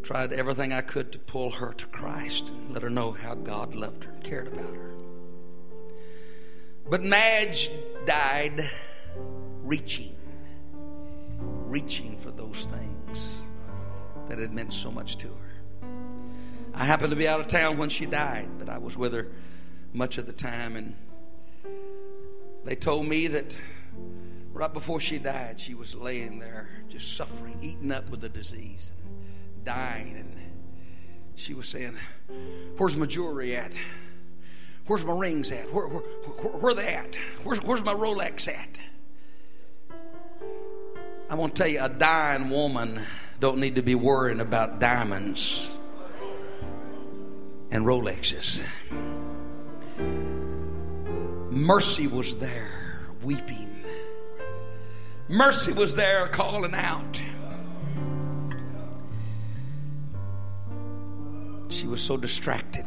tried 0.02 0.32
everything 0.32 0.72
I 0.72 0.80
could 0.80 1.12
to 1.12 1.18
pull 1.18 1.50
her 1.50 1.72
to 1.72 1.86
Christ 1.86 2.48
and 2.48 2.72
let 2.72 2.82
her 2.82 2.90
know 2.90 3.12
how 3.12 3.34
God 3.34 3.74
loved 3.74 4.04
her 4.04 4.10
and 4.10 4.24
cared 4.24 4.48
about 4.48 4.74
her. 4.74 4.90
But 6.88 7.02
Madge 7.02 7.70
died 8.06 8.68
reaching, 9.62 10.16
reaching 11.38 12.18
for 12.18 12.32
those 12.32 12.64
things 12.64 13.42
that 14.28 14.38
had 14.38 14.52
meant 14.52 14.72
so 14.72 14.90
much 14.90 15.16
to 15.18 15.28
her. 15.28 15.88
I 16.74 16.84
happened 16.84 17.10
to 17.10 17.16
be 17.16 17.28
out 17.28 17.40
of 17.40 17.46
town 17.46 17.78
when 17.78 17.88
she 17.88 18.06
died, 18.06 18.48
but 18.58 18.68
I 18.68 18.78
was 18.78 18.96
with 18.96 19.12
her 19.12 19.28
much 19.92 20.18
of 20.18 20.26
the 20.26 20.32
time, 20.32 20.76
and 20.76 20.96
they 22.64 22.76
told 22.76 23.06
me 23.06 23.26
that 23.28 23.56
right 24.52 24.72
before 24.72 25.00
she 25.00 25.18
died, 25.18 25.60
she 25.60 25.74
was 25.74 25.94
laying 25.94 26.38
there 26.38 26.68
just 26.88 27.16
suffering, 27.16 27.58
eaten 27.62 27.92
up 27.92 28.10
with 28.10 28.20
the 28.20 28.28
disease, 28.28 28.92
and 29.54 29.64
dying. 29.64 30.16
And 30.16 30.34
she 31.34 31.54
was 31.54 31.68
saying, 31.68 31.96
Where's 32.76 32.96
my 32.96 33.06
jewelry 33.06 33.56
at? 33.56 33.72
Where's 34.86 35.04
my 35.04 35.12
rings 35.12 35.52
at? 35.52 35.72
Where, 35.72 35.86
where, 35.86 36.00
where, 36.00 36.52
where 36.58 36.74
they 36.74 36.88
at? 36.88 37.16
Where's, 37.44 37.62
where's 37.62 37.84
my 37.84 37.94
Rolex 37.94 38.48
at? 38.48 38.78
I 41.28 41.34
want 41.36 41.54
to 41.54 41.62
tell 41.62 41.70
you, 41.70 41.82
a 41.82 41.88
dying 41.88 42.50
woman 42.50 43.00
don't 43.38 43.58
need 43.58 43.76
to 43.76 43.82
be 43.82 43.94
worrying 43.94 44.40
about 44.40 44.80
diamonds 44.80 45.78
and 47.70 47.86
Rolexes. 47.86 48.64
Mercy 51.50 52.06
was 52.06 52.36
there 52.36 53.00
weeping. 53.24 53.84
Mercy 55.28 55.72
was 55.72 55.96
there 55.96 56.28
calling 56.28 56.74
out. 56.74 57.20
She 61.68 61.88
was 61.88 62.00
so 62.00 62.16
distracted. 62.16 62.86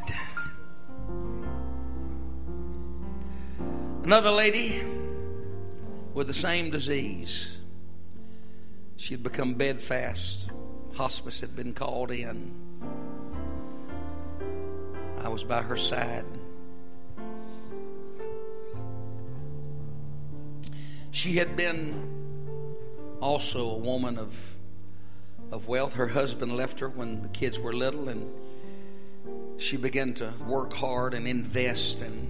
Another 4.04 4.32
lady 4.32 4.82
with 6.14 6.28
the 6.28 6.34
same 6.34 6.70
disease. 6.70 7.60
She 8.96 9.14
had 9.14 9.24
become 9.24 9.56
bedfast. 9.56 10.50
Hospice 10.96 11.42
had 11.42 11.56
been 11.56 11.74
called 11.74 12.12
in. 12.12 12.54
I 15.20 15.28
was 15.28 15.44
by 15.44 15.62
her 15.62 15.76
side. 15.78 16.26
She 21.14 21.34
had 21.34 21.56
been 21.56 21.94
also 23.22 23.70
a 23.70 23.78
woman 23.78 24.18
of, 24.18 24.56
of 25.52 25.68
wealth. 25.68 25.94
Her 25.94 26.08
husband 26.08 26.58
left 26.58 26.80
her 26.80 26.90
when 26.90 27.22
the 27.22 27.28
kids 27.28 27.60
were 27.60 27.72
little, 27.72 28.10
and 28.10 28.28
she 29.62 29.78
began 29.78 30.16
to 30.16 30.34
work 30.48 30.74
hard 30.74 31.14
and 31.14 31.28
invest. 31.28 32.02
And 32.02 32.28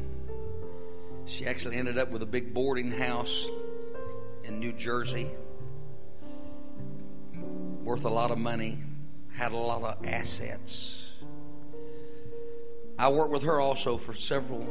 she 1.23 1.45
actually 1.45 1.77
ended 1.77 1.97
up 1.97 2.11
with 2.11 2.23
a 2.23 2.25
big 2.25 2.53
boarding 2.53 2.91
house 2.91 3.47
in 4.43 4.59
New 4.59 4.73
Jersey, 4.73 5.29
worth 7.85 8.03
a 8.03 8.09
lot 8.09 8.31
of 8.31 8.37
money, 8.37 8.79
had 9.31 9.53
a 9.53 9.57
lot 9.57 9.81
of 9.81 10.05
assets. 10.05 11.09
I 12.99 13.07
worked 13.07 13.31
with 13.31 13.43
her 13.43 13.61
also 13.61 13.95
for 13.95 14.13
several 14.13 14.67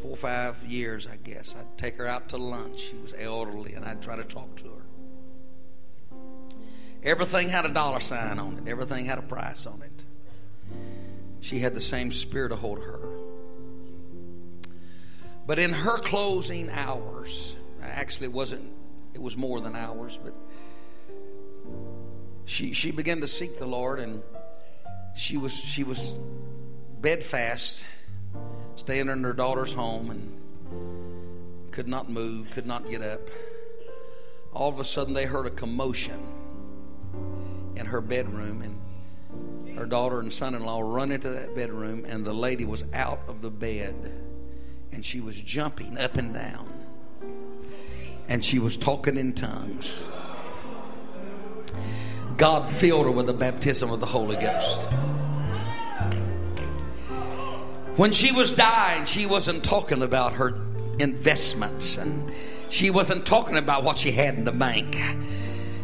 four 0.00 0.12
or 0.12 0.16
five 0.16 0.64
years, 0.64 1.06
I 1.06 1.16
guess. 1.16 1.54
I'd 1.58 1.78
take 1.78 1.96
her 1.96 2.06
out 2.06 2.30
to 2.30 2.38
lunch. 2.38 2.80
She 2.80 2.96
was 2.96 3.14
elderly, 3.18 3.74
and 3.74 3.84
I'd 3.84 4.00
try 4.00 4.16
to 4.16 4.24
talk 4.24 4.56
to 4.56 4.64
her. 4.64 6.16
Everything 7.02 7.48
had 7.48 7.64
a 7.64 7.68
dollar 7.68 8.00
sign 8.00 8.38
on 8.38 8.58
it, 8.58 8.70
everything 8.70 9.06
had 9.06 9.18
a 9.18 9.22
price 9.22 9.66
on 9.66 9.82
it. 9.82 10.04
She 11.40 11.58
had 11.58 11.74
the 11.74 11.80
same 11.80 12.10
spirit 12.10 12.50
to 12.50 12.56
hold 12.56 12.78
her. 12.78 13.00
But 15.46 15.58
in 15.58 15.72
her 15.72 15.98
closing 15.98 16.70
hours, 16.70 17.56
actually, 17.82 18.26
it 18.26 18.32
wasn't, 18.32 18.70
it 19.14 19.22
was 19.22 19.36
more 19.36 19.60
than 19.60 19.74
hours, 19.74 20.18
but 20.22 20.34
she, 22.44 22.72
she 22.72 22.90
began 22.90 23.20
to 23.22 23.26
seek 23.26 23.58
the 23.58 23.66
Lord, 23.66 24.00
and 24.00 24.22
she 25.16 25.36
was, 25.36 25.54
she 25.54 25.84
was 25.84 26.14
bedfast 27.00 27.84
staying 28.80 29.10
in 29.10 29.22
her 29.22 29.34
daughter's 29.34 29.74
home 29.74 30.10
and 30.10 31.70
could 31.70 31.86
not 31.86 32.08
move, 32.08 32.50
could 32.50 32.64
not 32.64 32.88
get 32.88 33.02
up. 33.02 33.20
All 34.54 34.70
of 34.70 34.80
a 34.80 34.84
sudden, 34.84 35.12
they 35.12 35.26
heard 35.26 35.44
a 35.44 35.50
commotion 35.50 36.18
in 37.76 37.84
her 37.84 38.00
bedroom, 38.00 38.62
and 38.62 39.78
her 39.78 39.84
daughter 39.84 40.18
and 40.20 40.32
son 40.32 40.54
in 40.54 40.64
law 40.64 40.80
run 40.80 41.12
into 41.12 41.28
that 41.28 41.54
bedroom, 41.54 42.06
and 42.08 42.24
the 42.24 42.32
lady 42.32 42.64
was 42.64 42.84
out 42.94 43.20
of 43.28 43.42
the 43.42 43.50
bed, 43.50 43.94
and 44.92 45.04
she 45.04 45.20
was 45.20 45.38
jumping 45.38 45.98
up 45.98 46.16
and 46.16 46.32
down, 46.32 46.66
and 48.28 48.42
she 48.42 48.58
was 48.58 48.78
talking 48.78 49.18
in 49.18 49.34
tongues. 49.34 50.08
God 52.38 52.70
filled 52.70 53.04
her 53.04 53.12
with 53.12 53.26
the 53.26 53.34
baptism 53.34 53.90
of 53.90 54.00
the 54.00 54.06
Holy 54.06 54.36
Ghost. 54.36 54.88
When 57.96 58.12
she 58.12 58.32
was 58.32 58.54
dying, 58.54 59.04
she 59.04 59.26
wasn't 59.26 59.64
talking 59.64 60.02
about 60.02 60.34
her 60.34 60.58
investments 60.98 61.96
and 61.98 62.32
she 62.68 62.90
wasn't 62.90 63.26
talking 63.26 63.56
about 63.56 63.82
what 63.82 63.98
she 63.98 64.12
had 64.12 64.34
in 64.34 64.44
the 64.44 64.52
bank. 64.52 64.96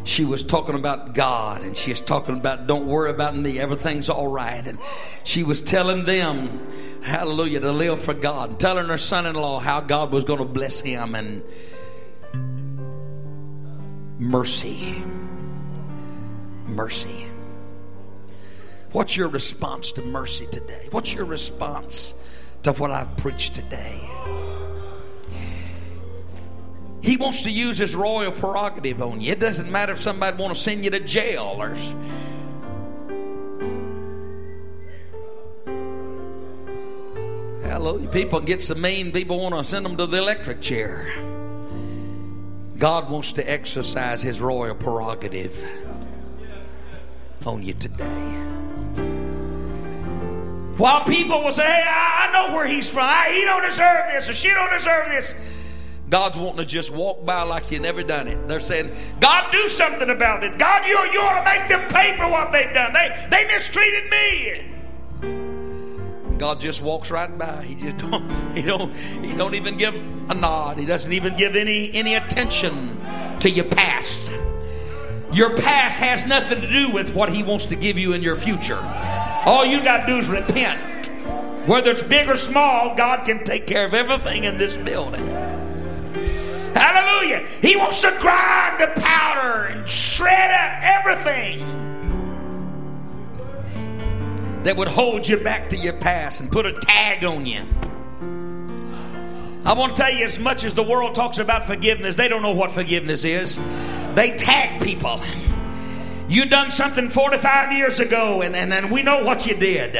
She 0.04 0.24
was 0.24 0.44
talking 0.44 0.76
about 0.76 1.14
God 1.14 1.64
and 1.64 1.76
she 1.76 1.90
was 1.90 2.00
talking 2.00 2.36
about, 2.36 2.68
don't 2.68 2.86
worry 2.86 3.10
about 3.10 3.36
me, 3.36 3.58
everything's 3.58 4.08
all 4.08 4.28
right. 4.28 4.64
And 4.64 4.78
she 5.24 5.42
was 5.42 5.60
telling 5.60 6.04
them, 6.04 6.64
hallelujah, 7.02 7.60
to 7.60 7.72
live 7.72 8.00
for 8.00 8.14
God, 8.14 8.60
telling 8.60 8.86
her 8.86 8.98
son 8.98 9.26
in 9.26 9.34
law 9.34 9.58
how 9.58 9.80
God 9.80 10.12
was 10.12 10.22
going 10.22 10.38
to 10.38 10.44
bless 10.44 10.80
him 10.80 11.16
and 11.16 11.42
mercy. 14.18 15.02
Mercy. 16.68 17.26
What's 18.96 19.14
your 19.14 19.28
response 19.28 19.92
to 19.92 20.02
mercy 20.02 20.46
today? 20.46 20.88
What's 20.90 21.12
your 21.12 21.26
response 21.26 22.14
to 22.62 22.72
what 22.72 22.90
I've 22.90 23.14
preached 23.18 23.54
today? 23.54 24.00
He 27.02 27.18
wants 27.18 27.42
to 27.42 27.50
use 27.50 27.76
his 27.76 27.94
royal 27.94 28.32
prerogative 28.32 29.02
on 29.02 29.20
you. 29.20 29.32
It 29.32 29.38
doesn't 29.38 29.70
matter 29.70 29.92
if 29.92 30.00
somebody 30.00 30.42
want 30.42 30.54
to 30.54 30.58
send 30.58 30.82
you 30.82 30.90
to 30.92 31.00
jail 31.00 31.58
or 31.58 31.74
Hallelujah. 37.68 38.08
People 38.08 38.40
get 38.40 38.62
so 38.62 38.76
mean, 38.76 39.12
people 39.12 39.38
want 39.38 39.54
to 39.54 39.62
send 39.62 39.84
them 39.84 39.98
to 39.98 40.06
the 40.06 40.16
electric 40.16 40.62
chair. 40.62 41.12
God 42.78 43.10
wants 43.10 43.34
to 43.34 43.46
exercise 43.46 44.22
his 44.22 44.40
royal 44.40 44.74
prerogative 44.74 45.62
on 47.44 47.62
you 47.62 47.74
today. 47.74 48.46
While 50.76 51.04
people 51.04 51.42
will 51.42 51.52
say, 51.52 51.64
hey, 51.64 51.84
I 51.86 52.30
know 52.32 52.54
where 52.54 52.66
he's 52.66 52.90
from. 52.90 53.08
he 53.32 53.44
don't 53.44 53.62
deserve 53.62 54.06
this 54.12 54.28
or 54.28 54.34
she 54.34 54.48
don't 54.48 54.70
deserve 54.70 55.06
this. 55.06 55.34
God's 56.08 56.36
wanting 56.36 56.58
to 56.58 56.64
just 56.64 56.92
walk 56.92 57.24
by 57.24 57.42
like 57.42 57.70
you 57.72 57.80
never 57.80 58.02
done 58.02 58.28
it. 58.28 58.46
They're 58.46 58.60
saying, 58.60 58.92
God, 59.18 59.50
do 59.50 59.66
something 59.66 60.10
about 60.10 60.44
it. 60.44 60.58
God, 60.58 60.86
you, 60.86 60.98
you 61.12 61.20
ought 61.20 61.38
to 61.38 61.44
make 61.44 61.68
them 61.68 61.88
pay 61.88 62.16
for 62.16 62.30
what 62.30 62.52
they've 62.52 62.72
done. 62.72 62.92
They, 62.92 63.26
they 63.30 63.46
mistreated 63.46 64.10
me. 64.10 64.72
God 66.38 66.60
just 66.60 66.82
walks 66.82 67.10
right 67.10 67.36
by. 67.36 67.62
He 67.62 67.74
just 67.74 67.96
don't 67.96 68.30
he 68.54 68.62
don't 68.62 68.94
he 68.94 69.32
don't 69.32 69.54
even 69.54 69.76
give 69.76 69.94
a 69.94 70.34
nod. 70.34 70.78
He 70.78 70.84
doesn't 70.84 71.12
even 71.12 71.34
give 71.34 71.56
any 71.56 71.92
any 71.94 72.14
attention 72.14 73.00
to 73.40 73.50
your 73.50 73.64
past. 73.64 74.32
Your 75.32 75.56
past 75.56 75.98
has 75.98 76.26
nothing 76.26 76.60
to 76.60 76.70
do 76.70 76.90
with 76.90 77.14
what 77.14 77.30
he 77.30 77.42
wants 77.42 77.64
to 77.66 77.76
give 77.76 77.98
you 77.98 78.12
in 78.12 78.22
your 78.22 78.36
future. 78.36 78.78
All 79.46 79.64
you 79.64 79.82
got 79.82 80.06
to 80.06 80.06
do 80.06 80.18
is 80.18 80.28
repent. 80.28 81.08
Whether 81.68 81.92
it's 81.92 82.02
big 82.02 82.28
or 82.28 82.36
small, 82.36 82.94
God 82.96 83.24
can 83.24 83.44
take 83.44 83.66
care 83.66 83.86
of 83.86 83.94
everything 83.94 84.44
in 84.44 84.58
this 84.58 84.76
building. 84.76 85.26
Hallelujah. 86.74 87.46
He 87.62 87.76
wants 87.76 88.00
to 88.02 88.10
grind 88.20 88.80
the 88.80 88.92
powder 89.00 89.66
and 89.66 89.88
shred 89.88 90.50
up 90.50 90.82
everything 90.82 91.60
that 94.64 94.76
would 94.76 94.88
hold 94.88 95.28
you 95.28 95.36
back 95.38 95.68
to 95.68 95.76
your 95.76 95.94
past 96.00 96.40
and 96.40 96.50
put 96.50 96.66
a 96.66 96.72
tag 96.72 97.24
on 97.24 97.46
you. 97.46 97.64
I 99.64 99.72
want 99.72 99.96
to 99.96 100.02
tell 100.02 100.12
you, 100.12 100.24
as 100.24 100.38
much 100.38 100.64
as 100.64 100.74
the 100.74 100.82
world 100.82 101.14
talks 101.14 101.38
about 101.38 101.64
forgiveness, 101.64 102.16
they 102.16 102.28
don't 102.28 102.42
know 102.42 102.52
what 102.52 102.72
forgiveness 102.72 103.24
is. 103.24 103.56
They 104.14 104.36
tag 104.36 104.82
people. 104.82 105.20
You 106.28 106.46
done 106.46 106.72
something 106.72 107.08
45 107.08 107.72
years 107.72 108.00
ago, 108.00 108.42
and, 108.42 108.56
and, 108.56 108.72
and 108.72 108.90
we 108.90 109.04
know 109.04 109.22
what 109.22 109.46
you 109.46 109.54
did. 109.56 109.96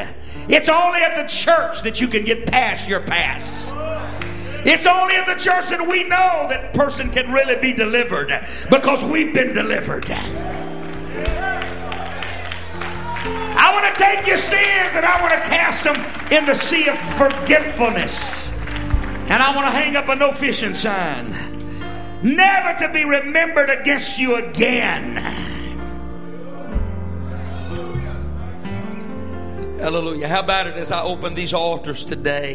It's 0.49 0.69
only 0.69 1.01
at 1.01 1.23
the 1.23 1.29
church 1.29 1.83
that 1.83 2.01
you 2.01 2.09
can 2.09 2.25
get 2.25 2.47
past 2.47 2.89
your 2.89 3.01
past. 3.01 3.73
It's 4.67 4.87
only 4.89 5.15
at 5.15 5.27
the 5.27 5.37
church 5.37 5.69
that 5.69 5.87
we 5.87 6.03
know 6.03 6.47
that 6.49 6.75
person 6.75 7.11
can 7.11 7.31
really 7.33 7.55
be 7.61 7.73
delivered 7.73 8.33
because 8.69 9.05
we've 9.05 9.33
been 9.33 9.55
delivered. 9.55 10.11
I 13.59 13.73
want 13.73 13.95
to 13.95 14.03
take 14.03 14.27
your 14.27 14.37
sins 14.37 14.97
and 14.97 15.07
I 15.07 15.23
want 15.23 15.41
to 15.41 15.49
cast 15.49 15.85
them 15.85 15.95
in 16.33 16.45
the 16.45 16.55
sea 16.55 16.89
of 16.89 16.99
forgetfulness. 16.99 18.51
And 19.29 19.41
I 19.41 19.55
want 19.55 19.69
to 19.69 19.73
hang 19.73 19.95
up 19.95 20.09
a 20.09 20.17
no 20.17 20.33
fishing 20.33 20.75
sign. 20.75 21.31
Never 22.25 22.77
to 22.85 22.93
be 22.93 23.05
remembered 23.05 23.71
against 23.71 24.19
you 24.19 24.35
again. 24.35 25.56
Hallelujah. 29.87 30.27
How 30.27 30.41
about 30.41 30.67
it 30.67 30.75
as 30.75 30.91
I 30.91 31.01
open 31.01 31.35
these 31.35 31.55
altars 31.55 32.05
today? 32.05 32.55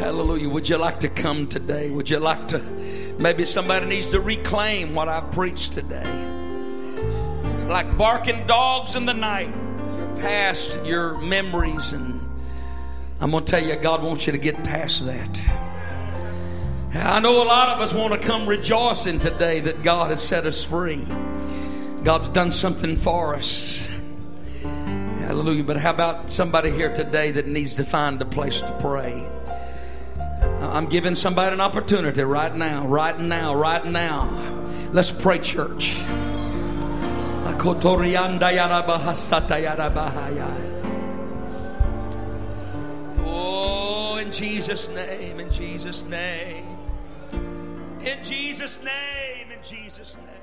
Hallelujah. 0.00 0.48
Would 0.48 0.66
you 0.66 0.78
like 0.78 1.00
to 1.00 1.10
come 1.10 1.46
today? 1.46 1.90
Would 1.90 2.08
you 2.08 2.20
like 2.20 2.48
to? 2.48 2.60
Maybe 3.18 3.44
somebody 3.44 3.84
needs 3.84 4.08
to 4.12 4.20
reclaim 4.20 4.94
what 4.94 5.10
I've 5.10 5.30
preached 5.30 5.74
today 5.74 6.06
like 7.68 7.98
barking 7.98 8.46
dogs 8.46 8.94
in 8.94 9.04
the 9.04 9.12
night. 9.12 9.54
Your 9.98 10.16
past, 10.16 10.82
your 10.86 11.18
memories, 11.18 11.92
and 11.92 12.18
I'm 13.20 13.30
going 13.30 13.44
to 13.44 13.50
tell 13.50 13.62
you, 13.62 13.76
God 13.76 14.02
wants 14.02 14.26
you 14.26 14.32
to 14.32 14.38
get 14.38 14.64
past 14.64 15.04
that. 15.04 15.42
I 16.94 17.20
know 17.20 17.42
a 17.42 17.44
lot 17.44 17.76
of 17.76 17.82
us 17.82 17.92
want 17.92 18.14
to 18.14 18.26
come 18.26 18.48
rejoicing 18.48 19.20
today 19.20 19.60
that 19.60 19.82
God 19.82 20.08
has 20.08 20.22
set 20.22 20.46
us 20.46 20.64
free. 20.64 21.04
God's 22.04 22.30
done 22.30 22.52
something 22.52 22.96
for 22.96 23.34
us. 23.34 23.87
Hallelujah. 25.28 25.62
But 25.62 25.76
how 25.76 25.90
about 25.90 26.30
somebody 26.30 26.70
here 26.70 26.90
today 26.90 27.32
that 27.32 27.46
needs 27.46 27.74
to 27.74 27.84
find 27.84 28.18
a 28.22 28.24
place 28.24 28.62
to 28.62 28.78
pray? 28.80 29.28
Uh, 30.18 30.70
I'm 30.72 30.86
giving 30.86 31.14
somebody 31.14 31.52
an 31.52 31.60
opportunity 31.60 32.22
right 32.22 32.54
now, 32.54 32.86
right 32.86 33.20
now, 33.20 33.54
right 33.54 33.84
now. 33.84 34.64
Let's 34.90 35.12
pray, 35.12 35.38
church. 35.40 35.98
Oh, 43.20 44.16
in 44.16 44.32
Jesus' 44.32 44.88
name, 44.88 45.40
in 45.40 45.50
Jesus' 45.50 46.04
name, 46.04 46.64
in 48.00 48.24
Jesus' 48.24 48.82
name, 48.82 49.50
in 49.52 49.62
Jesus' 49.62 50.16
name. 50.16 50.37